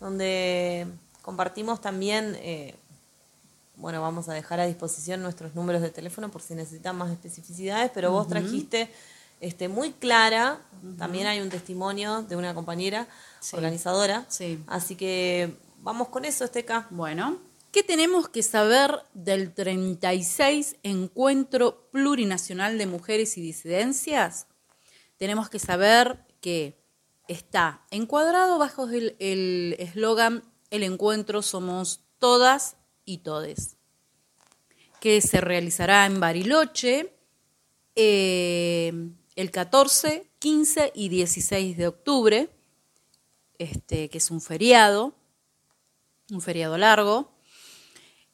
Donde 0.00 0.86
compartimos 1.22 1.80
también, 1.80 2.36
eh, 2.40 2.74
bueno, 3.76 4.00
vamos 4.02 4.28
a 4.28 4.32
dejar 4.34 4.60
a 4.60 4.66
disposición 4.66 5.22
nuestros 5.22 5.54
números 5.54 5.82
de 5.82 5.90
teléfono 5.90 6.30
por 6.30 6.42
si 6.42 6.54
necesitan 6.54 6.96
más 6.96 7.10
especificidades, 7.10 7.90
pero 7.94 8.10
vos 8.10 8.26
trajiste 8.28 8.90
este, 9.40 9.68
muy 9.68 9.92
clara, 9.92 10.60
también 10.98 11.26
hay 11.28 11.40
un 11.40 11.48
testimonio 11.48 12.22
de 12.22 12.34
una 12.36 12.54
compañera 12.54 13.06
Sí. 13.40 13.54
organizadora, 13.54 14.24
Sí. 14.28 14.58
así 14.66 14.96
que 14.96 15.54
vamos 15.80 16.08
con 16.08 16.24
eso, 16.24 16.42
Azteca. 16.44 16.88
Bueno, 16.90 17.38
¿qué 17.70 17.84
tenemos 17.84 18.28
que 18.28 18.42
saber 18.42 19.00
del 19.14 19.52
36 19.54 20.74
Encuentro 20.82 21.88
Plurinacional 21.92 22.78
de 22.78 22.86
Mujeres 22.86 23.38
y 23.38 23.40
Disidencias? 23.42 24.46
Tenemos 25.18 25.48
que 25.50 25.58
saber 25.60 26.18
que 26.40 26.77
está 27.28 27.86
encuadrado 27.90 28.58
bajo 28.58 28.88
el 28.88 29.76
eslogan 29.78 30.42
El 30.70 30.82
encuentro 30.82 31.42
somos 31.42 32.04
todas 32.18 32.76
y 33.04 33.18
todes, 33.18 33.76
que 35.00 35.20
se 35.20 35.40
realizará 35.40 36.04
en 36.06 36.20
Bariloche 36.20 37.14
eh, 37.94 38.92
el 39.34 39.50
14, 39.50 40.30
15 40.38 40.92
y 40.94 41.08
16 41.08 41.76
de 41.76 41.86
octubre, 41.86 42.50
este, 43.58 44.08
que 44.08 44.18
es 44.18 44.30
un 44.30 44.40
feriado, 44.40 45.14
un 46.30 46.40
feriado 46.40 46.76
largo. 46.76 47.32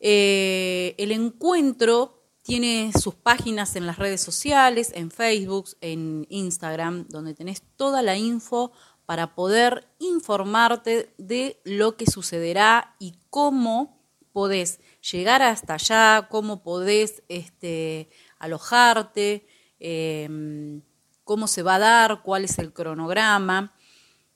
Eh, 0.01 0.95
el 0.99 1.12
encuentro 1.12 2.24
tiene 2.45 2.92
sus 2.92 3.14
páginas 3.14 3.74
en 3.74 3.86
las 3.86 3.99
redes 3.99 4.20
sociales, 4.20 4.92
en 4.95 5.11
Facebook, 5.11 5.70
en 5.80 6.26
Instagram, 6.28 7.09
donde 7.09 7.32
tenés 7.32 7.62
toda 7.76 8.03
la 8.03 8.18
info 8.18 8.70
para 9.07 9.34
poder 9.34 9.88
informarte 9.99 11.11
de 11.16 11.59
lo 11.64 11.97
que 11.97 12.05
sucederá 12.05 12.97
y 12.99 13.14
cómo 13.30 13.99
podés 14.32 14.80
llegar 15.11 15.40
hasta 15.40 15.74
allá, 15.74 16.28
cómo 16.30 16.62
podés 16.62 17.22
este, 17.30 18.11
alojarte, 18.38 19.47
eh, 19.80 20.82
cómo 21.24 21.47
se 21.47 21.62
va 21.62 21.76
a 21.76 21.78
dar, 21.78 22.22
cuál 22.22 22.45
es 22.45 22.59
el 22.59 22.74
cronograma. 22.74 23.72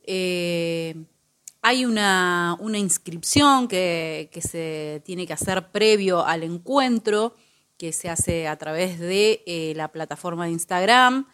Eh, 0.05 0.95
hay 1.61 1.85
una, 1.85 2.57
inscripción 2.75 3.69
que 3.69 4.31
se 4.41 5.03
tiene 5.05 5.27
que 5.27 5.35
hacer 5.35 5.71
previo 5.71 6.25
al 6.25 6.43
encuentro, 6.43 7.35
que 7.79 7.93
se 7.93 8.11
hace 8.11 8.49
a 8.49 8.57
través 8.57 8.99
de 8.99 9.43
eh, 9.47 9.73
la 9.77 9.89
plataforma 9.89 10.47
de 10.47 10.53
Instagram, 10.53 11.27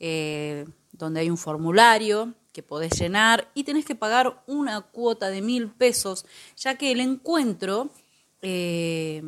eh, 0.00 0.64
donde 0.92 1.20
hay 1.20 1.30
un 1.30 1.36
formulario 1.36 2.34
que 2.52 2.62
podés 2.62 2.98
llenar 2.98 3.48
y 3.54 3.64
tenés 3.64 3.84
que 3.84 3.94
pagar 3.94 4.42
una 4.46 4.80
cuota 4.80 5.28
de 5.28 5.42
mil 5.42 5.70
pesos, 5.70 6.26
ya 6.56 6.76
que 6.76 6.90
el 6.90 7.00
encuentro 7.00 7.90
eh, 8.42 9.22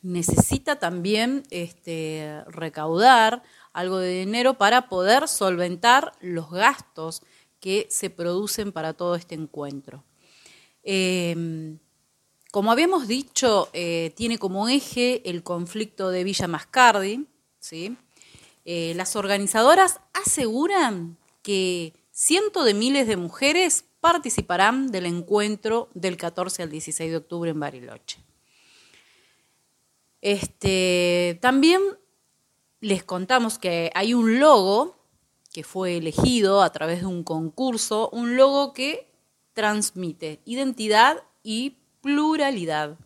necesita 0.00 0.78
también 0.78 1.42
este, 1.50 2.42
recaudar 2.46 3.42
algo 3.72 3.98
de 3.98 4.20
dinero 4.20 4.54
para 4.54 4.88
poder 4.88 5.28
solventar 5.28 6.12
los 6.20 6.50
gastos 6.50 7.22
que 7.60 7.86
se 7.90 8.10
producen 8.10 8.72
para 8.72 8.94
todo 8.94 9.16
este 9.16 9.34
encuentro. 9.34 10.04
Como 12.52 12.70
habíamos 12.70 13.08
dicho, 13.08 13.70
eh, 13.72 14.12
tiene 14.14 14.36
como 14.36 14.68
eje 14.68 15.28
el 15.28 15.42
conflicto 15.42 16.10
de 16.10 16.22
Villa 16.22 16.46
Mascardi. 16.46 17.26
¿sí? 17.58 17.96
Eh, 18.66 18.92
las 18.94 19.16
organizadoras 19.16 20.00
aseguran 20.12 21.16
que 21.40 21.94
cientos 22.10 22.66
de 22.66 22.74
miles 22.74 23.08
de 23.08 23.16
mujeres 23.16 23.86
participarán 24.00 24.92
del 24.92 25.06
encuentro 25.06 25.88
del 25.94 26.18
14 26.18 26.64
al 26.64 26.70
16 26.70 27.10
de 27.10 27.16
octubre 27.16 27.50
en 27.50 27.58
Bariloche. 27.58 28.18
Este, 30.20 31.38
también 31.40 31.80
les 32.80 33.02
contamos 33.02 33.58
que 33.58 33.90
hay 33.94 34.12
un 34.12 34.40
logo 34.40 34.98
que 35.54 35.64
fue 35.64 35.96
elegido 35.96 36.60
a 36.60 36.70
través 36.70 37.00
de 37.00 37.06
un 37.06 37.24
concurso, 37.24 38.10
un 38.10 38.36
logo 38.36 38.74
que 38.74 39.10
transmite 39.54 40.40
identidad 40.44 41.22
y 41.42 41.78
pluralidad. 42.02 42.98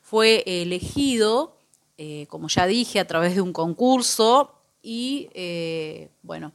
Fue 0.00 0.44
elegido, 0.46 1.58
eh, 1.98 2.26
como 2.28 2.48
ya 2.48 2.66
dije, 2.66 3.00
a 3.00 3.06
través 3.06 3.34
de 3.34 3.40
un 3.40 3.52
concurso 3.52 4.54
y, 4.82 5.28
eh, 5.34 6.10
bueno, 6.22 6.52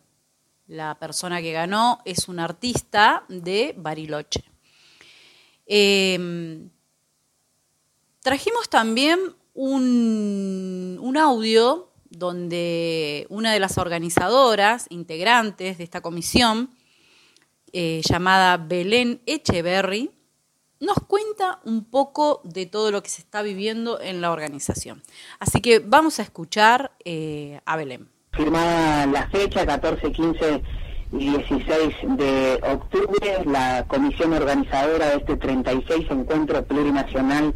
la 0.67 0.97
persona 0.99 1.41
que 1.41 1.51
ganó 1.51 1.99
es 2.05 2.29
un 2.29 2.39
artista 2.39 3.25
de 3.27 3.73
Bariloche. 3.75 4.43
Eh, 5.65 6.69
trajimos 8.21 8.69
también 8.69 9.19
un, 9.53 10.97
un 11.01 11.17
audio 11.17 11.89
donde 12.09 13.27
una 13.29 13.53
de 13.53 13.59
las 13.59 13.77
organizadoras, 13.77 14.87
integrantes 14.89 15.77
de 15.77 15.83
esta 15.83 16.01
comisión, 16.01 16.71
eh, 17.71 18.01
llamada 18.03 18.57
Belén 18.57 19.21
Echeverry, 19.25 20.11
nos 20.79 20.97
cuenta 21.07 21.59
un 21.65 21.83
poco 21.83 22.41
de 22.43 22.65
todo 22.65 22.91
lo 22.91 23.03
que 23.03 23.09
se 23.09 23.21
está 23.21 23.41
viviendo 23.41 23.99
en 23.99 24.21
la 24.21 24.31
organización. 24.31 25.01
Así 25.39 25.61
que 25.61 25.79
vamos 25.79 26.19
a 26.19 26.23
escuchar 26.23 26.91
eh, 27.03 27.59
a 27.65 27.75
Belén. 27.75 28.07
firmada 28.31 29.05
la 29.07 29.27
fecha, 29.29 29.65
14, 29.65 30.11
15 30.11 30.61
y 31.11 31.29
16 31.31 31.95
de 32.17 32.59
octubre, 32.71 33.43
la 33.45 33.85
comisión 33.87 34.33
organizadora 34.33 35.07
de 35.09 35.17
este 35.17 35.35
36 35.37 36.05
Encuentro 36.11 36.63
Plurinacional 36.63 37.53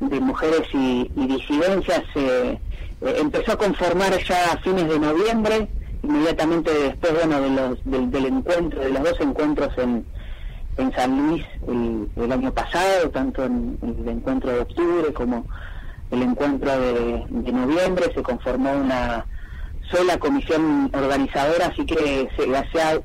de 0.00 0.20
Mujeres 0.20 0.66
y, 0.72 1.10
Disidencias 1.14 2.02
se 2.14 2.52
eh, 2.52 2.60
empezó 3.00 3.52
a 3.52 3.56
conformar 3.56 4.18
ya 4.24 4.52
a 4.52 4.58
fines 4.58 4.88
de 4.88 4.98
noviembre, 4.98 5.68
inmediatamente 6.02 6.72
después 6.72 7.12
bueno, 7.12 7.40
de 7.40 7.50
los, 7.50 7.84
del, 7.84 8.10
del 8.10 8.26
encuentro, 8.26 8.80
de 8.80 8.90
los 8.90 9.02
dos 9.02 9.20
encuentros 9.20 9.76
en, 9.76 10.06
en 10.78 10.92
San 10.92 11.16
Luis 11.16 11.44
el, 11.66 12.32
año 12.32 12.52
pasado, 12.52 13.10
tanto 13.10 13.44
en 13.44 13.78
el 13.82 14.08
encuentro 14.08 14.50
de 14.52 14.60
octubre 14.60 15.12
como 15.12 15.44
el 16.10 16.22
encuentro 16.22 16.70
de, 16.78 17.24
noviembre, 17.52 18.12
se 18.14 18.22
conformó 18.22 18.72
una 18.72 19.26
sola 19.90 20.18
comisión 20.18 20.90
organizadora, 20.94 21.66
así 21.66 21.84
que 21.84 22.28
se, 22.36 22.80
ha 22.80 23.00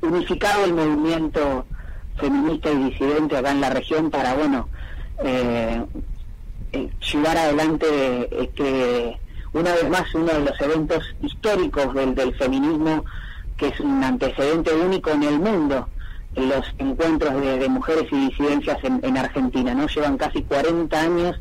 unificado 0.00 0.64
el 0.64 0.74
movimiento 0.74 1.66
feminista 2.16 2.70
y 2.70 2.90
disidente 2.90 3.36
acá 3.36 3.50
en 3.50 3.60
la 3.60 3.70
región 3.70 4.10
para, 4.10 4.34
bueno, 4.34 4.68
eh, 5.24 5.84
eh, 6.72 6.90
llevar 7.12 7.36
adelante 7.36 8.28
este, 8.42 9.18
una 9.52 9.72
vez 9.74 9.88
más 9.90 10.14
uno 10.14 10.32
de 10.32 10.40
los 10.40 10.60
eventos 10.60 11.04
históricos 11.20 11.94
del 11.94 12.34
feminismo, 12.36 13.04
que 13.56 13.68
es 13.68 13.80
un 13.80 14.02
antecedente 14.02 14.72
único 14.74 15.10
en 15.10 15.22
el 15.24 15.38
mundo, 15.38 15.88
los 16.36 16.64
encuentros 16.78 17.40
de, 17.40 17.68
mujeres 17.68 18.06
y 18.10 18.28
disidencias 18.28 18.78
en, 18.84 19.00
en 19.02 19.16
Argentina, 19.16 19.74
¿no? 19.74 19.86
Llevan 19.86 20.16
casi 20.16 20.42
40 20.42 21.00
años 21.00 21.36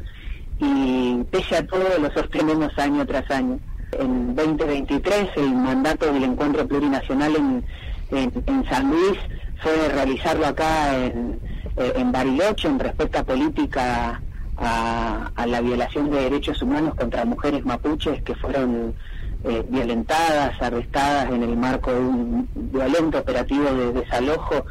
y 0.59 1.23
pese 1.31 1.57
a 1.57 1.65
todo 1.65 1.97
lo 1.99 2.11
sostenemos 2.11 2.77
año 2.77 3.05
tras 3.05 3.29
año. 3.31 3.59
En 3.93 4.35
2023 4.35 5.29
el 5.37 5.53
mandato 5.53 6.11
del 6.13 6.23
encuentro 6.23 6.67
plurinacional 6.67 7.35
en, 7.35 7.63
San 8.69 8.89
Luis 8.89 9.17
fue 9.61 9.89
realizarlo 9.89 10.45
acá 10.45 10.97
en, 10.97 11.39
eh, 11.77 11.93
en 11.95 12.11
Bariloche 12.11 12.67
en 12.67 12.77
política 13.25 14.21
a, 14.57 15.31
a, 15.35 15.47
la 15.47 15.61
violación 15.61 16.11
de 16.11 16.21
derechos 16.23 16.61
humanos 16.61 16.95
contra 16.95 17.25
mujeres 17.25 17.65
mapuches 17.65 18.21
que 18.23 18.35
fueron 18.35 18.93
eh, 19.43 19.65
violentadas, 19.69 20.61
arrestadas 20.61 21.31
en 21.31 21.41
el 21.41 21.57
marco 21.57 21.91
de 21.91 21.99
un 21.99 22.49
violento 22.53 23.19
operativo 23.19 23.63
de 23.73 23.93
desalojo 23.93 24.65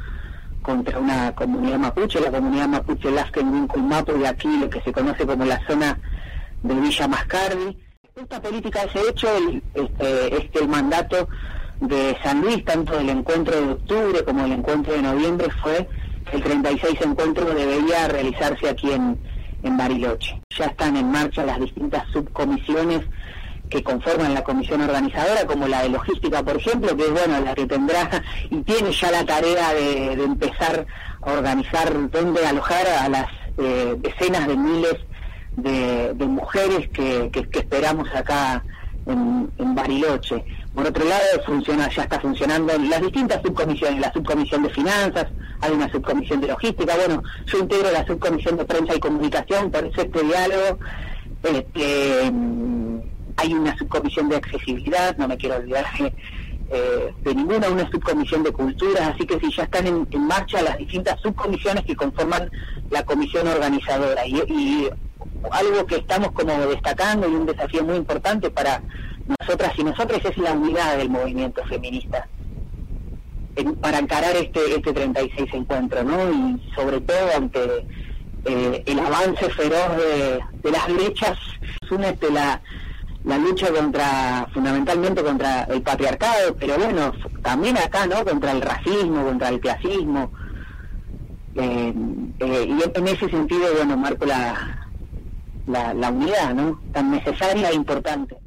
contra 0.63 0.99
una 0.99 1.35
comunidad 1.35 1.79
mapuche, 1.79 2.21
la 2.21 2.31
comunidad 2.31 2.69
mapuche 2.69 3.11
Lasken 3.11 3.53
Winculmapu 3.53 4.17
y 4.19 4.25
aquí 4.27 4.49
lo 4.59 4.69
que 4.69 4.81
se 4.81 4.93
conoce 4.93 5.27
como 5.27 5.45
la 5.45 5.61
zona 5.67 5.99
de 6.63 6.75
Villa 6.75 7.09
Mascardi. 7.09 7.79
Esta 8.15 8.41
política 8.41 8.81
de 8.81 8.87
ese 8.87 9.09
hecho 9.09 9.29
el, 9.37 9.63
este, 9.75 10.37
es 10.37 10.51
que 10.51 10.59
el 10.59 10.69
mandato 10.69 11.29
de 11.81 12.17
San 12.23 12.43
Luis, 12.43 12.65
tanto 12.65 12.99
el 12.99 13.09
encuentro 13.09 13.55
de 13.55 13.73
octubre 13.73 14.25
como 14.25 14.45
el 14.45 14.53
encuentro 14.53 14.93
de 14.93 15.03
noviembre, 15.03 15.49
fue 15.63 15.89
el 16.33 16.43
36 16.43 17.01
encuentro 17.01 17.47
debería 17.47 18.09
realizarse 18.09 18.69
aquí 18.69 18.91
en, 18.93 19.19
en 19.63 19.77
Bariloche. 19.77 20.41
Ya 20.57 20.67
están 20.67 20.97
en 20.97 21.11
marcha 21.11 21.45
las 21.45 21.59
distintas 21.59 22.07
subcomisiones 22.13 23.01
que 23.71 23.83
conforman 23.83 24.35
la 24.35 24.43
comisión 24.43 24.83
organizadora, 24.83 25.47
como 25.47 25.69
la 25.69 25.83
de 25.83 25.91
logística, 25.91 26.43
por 26.43 26.57
ejemplo, 26.57 26.97
que 26.97 27.05
es 27.05 27.11
bueno 27.11 27.41
la 27.41 27.55
que 27.55 27.67
tendrá 27.67 28.23
y 28.51 28.57
tiene 28.63 28.93
ya 28.93 29.11
la 29.13 29.25
tarea 29.25 29.73
de, 29.73 30.13
empezar 30.13 30.87
a 31.23 31.33
organizar 31.33 32.11
dónde 32.11 32.45
alojar 32.45 32.87
a 32.87 33.09
las 33.09 33.27
eh, 33.59 33.95
decenas 33.99 34.49
de 34.49 34.57
miles 34.57 34.97
de, 35.57 36.27
mujeres 36.27 36.89
que, 36.91 37.31
esperamos 37.33 38.09
acá 38.15 38.63
en, 39.07 39.75
Bariloche. 39.75 40.45
Por 40.75 40.87
otro 40.87 41.05
lado, 41.05 41.23
funciona, 41.47 41.89
ya 41.91 42.03
está 42.03 42.21
funcionando 42.21 42.73
las 42.79 43.01
distintas 43.01 43.41
subcomisiones, 43.43 44.01
la 44.01 44.13
subcomisión 44.13 44.63
de 44.63 44.71
finanzas, 44.71 45.27
hay 45.61 45.73
una 45.73 45.91
subcomisión 45.91 46.41
de 46.41 46.49
logística, 46.49 46.95
bueno, 46.97 47.23
yo 47.47 47.59
integro 47.59 47.91
la 47.93 48.07
subcomisión 48.07 48.57
de 48.57 48.65
prensa 48.65 48.95
y 48.95 49.01
comunicación, 49.01 49.71
por 49.71 49.85
eso 49.85 50.03
este 50.03 50.23
diálogo, 50.23 50.79
este, 51.43 52.33
hay 53.41 53.55
una 53.55 53.77
subcomisión 53.77 54.29
de 54.29 54.37
accesibilidad, 54.37 55.17
no 55.17 55.27
me 55.29 55.37
quiero 55.37 55.57
olvidar 55.57 55.85
de, 55.99 56.13
eh, 56.71 57.15
de 57.23 57.35
ninguna, 57.35 57.69
una 57.69 57.91
subcomisión 57.91 58.43
de 58.43 58.53
culturas, 58.53 59.15
así 59.15 59.27
que 59.27 59.39
sí, 59.41 59.51
ya 59.57 59.65
están 59.65 59.87
en, 59.87 60.07
en 60.11 60.27
marcha 60.27 60.63
las 60.63 60.79
distintas 60.79 61.21
subcomisiones 61.21 61.85
que 61.85 61.97
conforman 61.97 62.51
la 62.91 63.03
comisión 63.05 63.47
organizadora. 63.49 64.27
Y, 64.27 64.89
algo 65.53 65.87
que 65.87 65.97
estamos 65.97 66.33
como 66.33 66.53
destacando 66.67 67.27
y 67.27 67.35
un 67.35 67.47
desafío 67.47 67.83
muy 67.83 67.97
importante 67.97 68.51
para 68.51 68.83
nosotras 69.41 69.73
y 69.79 69.85
nosotros 69.85 70.21
es 70.23 70.37
la 70.37 70.53
unidad 70.53 70.99
del 70.99 71.09
movimiento 71.09 71.65
feminista 71.65 72.29
en- 73.57 73.75
para 73.77 73.99
encarar 74.01 74.37
este 74.37 74.77
este 74.77 74.93
36 74.93 75.49
encuentro, 75.55 76.05
¿no? 76.05 76.31
Y 76.31 76.61
sobre 76.75 77.01
todo 77.01 77.27
ante 77.35 77.87
eh, 78.45 78.83
el 78.87 78.99
avance 78.99 79.49
feroz 79.51 79.97
de, 79.97 80.41
de 80.63 80.71
las 80.71 80.87
brechas, 80.93 81.39
únete 81.91 82.31
la, 82.31 82.61
la 83.25 83.39
lucha 83.39 83.71
contra, 83.73 84.49
fundamentalmente 84.53 85.23
contra 85.23 85.65
el 85.65 85.83
patriarcado, 85.83 86.57
pero 86.57 86.77
bueno, 86.79 87.13
también 87.43 87.77
acá, 87.77 88.07
¿no? 88.07 88.25
Contra 88.25 88.53
el 88.53 88.63
racismo, 88.63 89.25
contra 89.25 89.49
el 89.51 89.61
clasismo. 89.61 90.33
Eh, 91.55 91.93
eh, 92.39 92.67
y 92.69 92.99
en 92.99 93.09
ese 93.09 93.29
sentido, 93.29 93.75
bueno, 93.75 93.97
marco 93.97 94.25
la, 94.25 94.89
la, 95.67 95.93
la 95.93 96.11
unidad, 96.11 96.55
¿no? 96.55 96.81
Tan 96.93 97.11
necesaria 97.11 97.71
e 97.71 97.75
importante. 97.75 98.39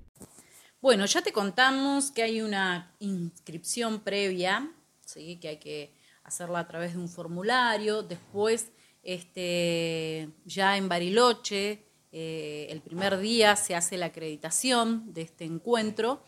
Bueno, 0.83 1.05
ya 1.05 1.21
te 1.21 1.31
contamos 1.31 2.11
que 2.11 2.23
hay 2.23 2.41
una 2.41 2.91
inscripción 2.99 4.01
previa, 4.01 4.69
¿sí? 5.05 5.37
que 5.39 5.47
hay 5.47 5.57
que 5.57 5.93
hacerla 6.25 6.59
a 6.59 6.67
través 6.67 6.93
de 6.93 6.99
un 6.99 7.07
formulario. 7.07 8.03
Después, 8.03 8.69
este, 9.01 10.27
ya 10.43 10.75
en 10.75 10.89
Bariloche, 10.89 11.82
eh, 12.15 12.67
el 12.69 12.81
primer 12.81 13.17
día 13.17 13.55
se 13.55 13.73
hace 13.73 13.97
la 13.97 14.05
acreditación 14.05 15.11
de 15.15 15.23
este 15.23 15.45
encuentro. 15.45 16.23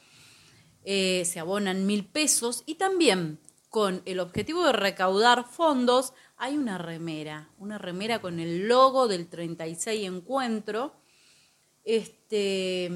Eh, 0.83 1.23
se 1.25 1.39
abonan 1.39 1.85
mil 1.85 2.05
pesos 2.05 2.63
y 2.65 2.75
también 2.75 3.39
con 3.69 4.01
el 4.05 4.19
objetivo 4.19 4.65
de 4.65 4.71
recaudar 4.71 5.45
fondos 5.45 6.13
hay 6.37 6.57
una 6.57 6.79
remera, 6.79 7.49
una 7.59 7.77
remera 7.77 8.19
con 8.19 8.39
el 8.39 8.67
logo 8.67 9.07
del 9.07 9.27
36 9.27 10.07
encuentro 10.07 10.95
este, 11.83 12.89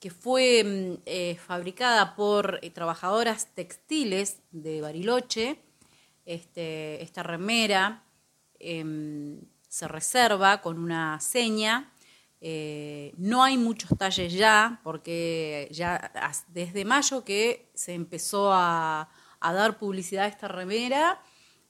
que 0.00 0.10
fue 0.10 0.98
eh, 1.06 1.36
fabricada 1.36 2.16
por 2.16 2.60
trabajadoras 2.74 3.54
textiles 3.54 4.40
de 4.50 4.80
Bariloche. 4.80 5.60
Este, 6.26 7.02
esta 7.02 7.22
remera 7.22 8.02
em, 8.58 9.42
se 9.74 9.88
reserva 9.88 10.60
con 10.60 10.78
una 10.78 11.18
seña. 11.18 11.92
Eh, 12.40 13.12
no 13.16 13.42
hay 13.42 13.58
muchos 13.58 13.90
talles 13.98 14.32
ya, 14.32 14.80
porque 14.84 15.66
ya 15.72 16.12
desde 16.46 16.84
mayo 16.84 17.24
que 17.24 17.72
se 17.74 17.92
empezó 17.92 18.52
a, 18.52 19.08
dar 19.40 19.76
publicidad 19.76 20.26
a 20.26 20.28
esta 20.28 20.46
remera, 20.46 21.20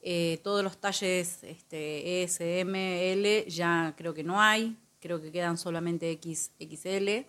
eh, 0.02 0.38
todos 0.44 0.62
los 0.62 0.76
talles 0.76 1.42
este, 1.44 2.60
M, 2.60 3.12
L 3.12 3.46
ya 3.48 3.94
creo 3.96 4.12
que 4.12 4.22
no 4.22 4.38
hay, 4.38 4.76
creo 5.00 5.22
que 5.22 5.32
quedan 5.32 5.56
solamente 5.56 6.10
X, 6.10 6.50
XL. 6.60 7.26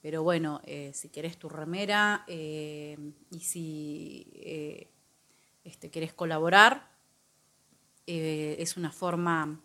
Pero 0.00 0.22
bueno, 0.22 0.62
eh, 0.64 0.92
si 0.94 1.10
querés 1.10 1.36
tu 1.36 1.50
remera 1.50 2.24
y 2.26 3.40
si 3.40 4.26
este, 5.62 5.90
querés 5.90 6.14
colaborar, 6.14 6.88
es 8.06 8.78
una 8.78 8.92
forma 8.92 9.60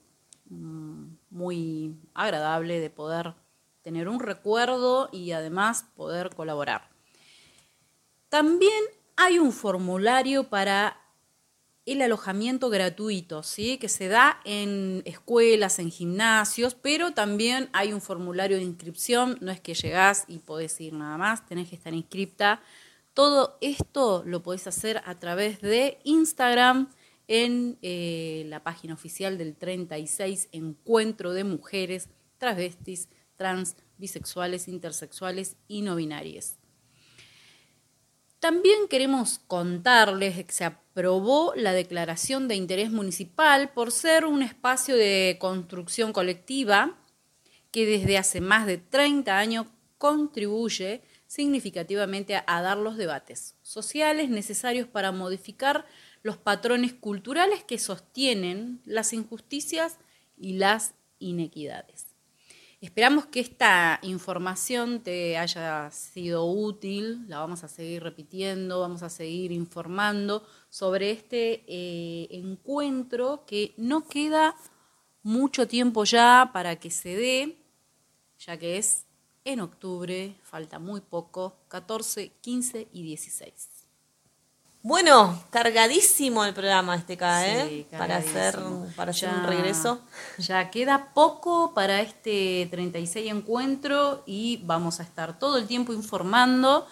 muy 1.29 1.95
agradable 2.13 2.79
de 2.79 2.89
poder 2.89 3.33
tener 3.81 4.09
un 4.09 4.19
recuerdo 4.19 5.09
y 5.11 5.31
además 5.31 5.85
poder 5.95 6.33
colaborar. 6.35 6.89
También 8.29 8.83
hay 9.15 9.39
un 9.39 9.51
formulario 9.51 10.49
para 10.49 10.97
el 11.85 12.01
alojamiento 12.01 12.69
gratuito, 12.69 13.43
¿sí? 13.43 13.77
que 13.77 13.89
se 13.89 14.07
da 14.07 14.41
en 14.43 15.03
escuelas, 15.05 15.77
en 15.77 15.91
gimnasios, 15.91 16.73
pero 16.73 17.13
también 17.13 17.69
hay 17.73 17.93
un 17.93 18.01
formulario 18.01 18.57
de 18.57 18.63
inscripción, 18.63 19.37
no 19.41 19.51
es 19.51 19.59
que 19.59 19.75
llegás 19.75 20.25
y 20.27 20.39
podés 20.39 20.81
ir 20.81 20.93
nada 20.93 21.17
más, 21.17 21.45
tenés 21.45 21.69
que 21.69 21.75
estar 21.75 21.93
inscripta. 21.93 22.61
Todo 23.13 23.57
esto 23.61 24.23
lo 24.25 24.41
podés 24.41 24.65
hacer 24.65 25.01
a 25.05 25.15
través 25.19 25.61
de 25.61 25.99
Instagram 26.03 26.89
en 27.27 27.77
eh, 27.81 28.43
la 28.47 28.63
página 28.63 28.93
oficial 28.93 29.37
del 29.37 29.55
36 29.55 30.49
Encuentro 30.51 31.33
de 31.33 31.43
Mujeres 31.43 32.09
Travestis, 32.37 33.09
Trans, 33.35 33.75
Bisexuales, 33.97 34.67
Intersexuales 34.67 35.55
y 35.67 35.81
No 35.81 35.95
Binarias. 35.95 36.57
También 38.39 38.87
queremos 38.89 39.39
contarles 39.47 40.45
que 40.45 40.53
se 40.53 40.65
aprobó 40.65 41.53
la 41.55 41.73
declaración 41.73 42.47
de 42.47 42.55
interés 42.55 42.91
municipal 42.91 43.71
por 43.73 43.91
ser 43.91 44.25
un 44.25 44.43
espacio 44.43 44.95
de 44.95 45.37
construcción 45.39 46.13
colectiva 46.13 46.95
que 47.71 47.85
desde 47.85 48.17
hace 48.17 48.41
más 48.41 48.67
de 48.67 48.77
30 48.77 49.37
años 49.37 49.65
contribuye 49.97 51.01
significativamente 51.25 52.35
a, 52.35 52.43
a 52.45 52.61
dar 52.61 52.77
los 52.77 52.97
debates 52.97 53.55
sociales 53.63 54.29
necesarios 54.29 54.87
para 54.87 55.11
modificar 55.11 55.85
los 56.25 56.37
patrones 56.37 56.91
culturales 56.91 57.63
que 57.63 57.77
sostienen 57.77 58.81
las 58.83 59.13
injusticias 59.13 59.99
y 60.35 60.53
las 60.53 60.95
inequidades. 61.19 62.15
Esperamos 62.81 63.27
que 63.27 63.39
esta 63.39 63.99
información 64.01 65.03
te 65.03 65.37
haya 65.37 65.91
sido 65.91 66.45
útil, 66.45 67.29
la 67.29 67.37
vamos 67.37 67.63
a 67.63 67.67
seguir 67.67 68.01
repitiendo, 68.01 68.79
vamos 68.79 69.03
a 69.03 69.09
seguir 69.09 69.51
informando 69.51 70.43
sobre 70.71 71.11
este 71.11 71.63
eh, 71.67 72.27
encuentro 72.31 73.45
que 73.45 73.75
no 73.77 74.07
queda 74.07 74.55
mucho 75.21 75.67
tiempo 75.67 76.05
ya 76.05 76.49
para 76.51 76.77
que 76.77 76.89
se 76.89 77.15
dé, 77.15 77.57
ya 78.39 78.57
que 78.57 78.79
es 78.79 79.05
en 79.43 79.59
octubre, 79.59 80.35
falta 80.41 80.79
muy 80.79 81.01
poco, 81.01 81.59
14, 81.67 82.31
15 82.41 82.87
y 82.91 83.03
16. 83.03 83.74
Bueno, 84.87 85.41
cargadísimo 85.49 86.45
el 86.45 86.53
programa 86.53 86.95
este 86.95 87.13
acá, 87.13 87.47
¿eh? 87.47 87.65
Sí, 87.67 87.87
para 87.97 88.17
hacer, 88.17 88.59
para 88.95 89.09
hacer 89.09 89.29
Ya- 89.31 89.35
un 89.35 89.43
regreso. 89.47 90.01
Ya 90.37 90.69
queda 90.69 91.11
poco 91.15 91.73
para 91.73 92.01
este 92.01 92.67
36 92.69 93.31
encuentro 93.31 94.21
y 94.27 94.57
vamos 94.57 94.99
a 94.99 95.03
estar 95.03 95.39
todo 95.39 95.57
el 95.57 95.65
tiempo 95.65 95.91
informando. 95.91 96.85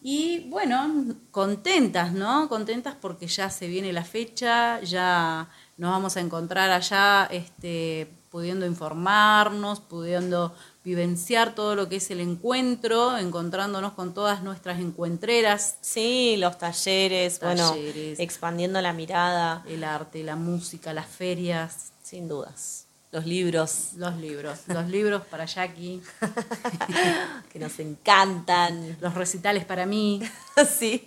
Y 0.00 0.48
bueno, 0.50 1.16
contentas, 1.32 2.12
¿no? 2.12 2.48
Contentas 2.48 2.94
porque 3.00 3.26
ya 3.26 3.50
se 3.50 3.66
viene 3.66 3.92
la 3.92 4.04
fecha, 4.04 4.78
ya 4.80 5.48
nos 5.78 5.90
vamos 5.90 6.16
a 6.16 6.20
encontrar 6.20 6.70
allá 6.70 7.26
este, 7.28 8.08
pudiendo 8.30 8.66
informarnos, 8.66 9.80
pudiendo 9.80 10.54
vivenciar 10.84 11.54
todo 11.54 11.74
lo 11.74 11.88
que 11.88 11.96
es 11.96 12.10
el 12.10 12.20
encuentro, 12.20 13.16
encontrándonos 13.16 13.92
con 13.92 14.14
todas 14.14 14.42
nuestras 14.42 14.80
encuentreras, 14.80 15.76
Sí, 15.80 16.36
los 16.38 16.58
talleres, 16.58 17.38
bueno, 17.40 17.70
Talleres. 17.70 18.18
expandiendo 18.18 18.80
la 18.80 18.92
mirada, 18.92 19.64
el 19.68 19.84
arte, 19.84 20.22
la 20.24 20.36
música, 20.36 20.92
las 20.92 21.06
ferias, 21.06 21.92
sin 22.02 22.28
dudas. 22.28 22.86
Los 23.12 23.26
libros 23.26 23.90
los 23.96 24.16
libros, 24.16 24.60
los 24.68 24.88
libros 24.88 25.22
para 25.26 25.44
Jackie. 25.44 26.00
que 27.52 27.58
nos 27.58 27.78
encantan. 27.78 28.96
los 29.00 29.14
recitales 29.14 29.66
para 29.66 29.84
mí. 29.84 30.22
sí, 30.78 31.02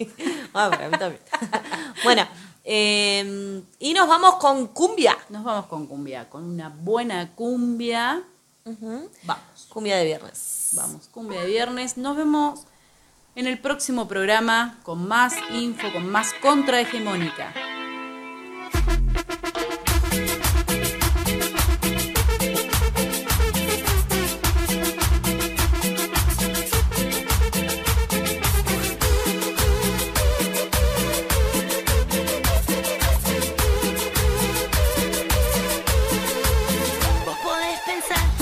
ah, 0.54 0.70
para 0.70 0.88
mí 0.90 0.98
también. 1.00 1.22
bueno, 2.04 2.28
eh, 2.64 3.62
y 3.80 3.94
nos 3.94 4.08
vamos 4.08 4.36
con 4.36 4.68
cumbia. 4.68 5.18
Nos 5.30 5.44
vamos 5.44 5.66
con 5.66 5.88
cumbia, 5.88 6.30
con 6.30 6.44
una 6.44 6.70
buena 6.70 7.32
cumbia. 7.34 8.22
Ujú. 8.66 9.10
Vamos, 9.24 9.44
Cumbia 9.76 9.98
de 9.98 10.06
viernes. 10.06 10.70
Vamos, 10.72 11.10
cumbia 11.10 11.42
de 11.42 11.48
viernes. 11.48 11.98
Nos 11.98 12.16
vemos 12.16 12.62
en 13.36 13.46
el 13.46 13.60
próximo 13.60 14.08
programa 14.08 14.80
con 14.84 15.06
más 15.06 15.36
info, 15.52 15.92
con 15.92 16.10
más 16.10 16.34
contrahegemónica. 16.36 17.54
Vos 37.26 37.38
podés 37.44 37.80
pensar 37.82 38.35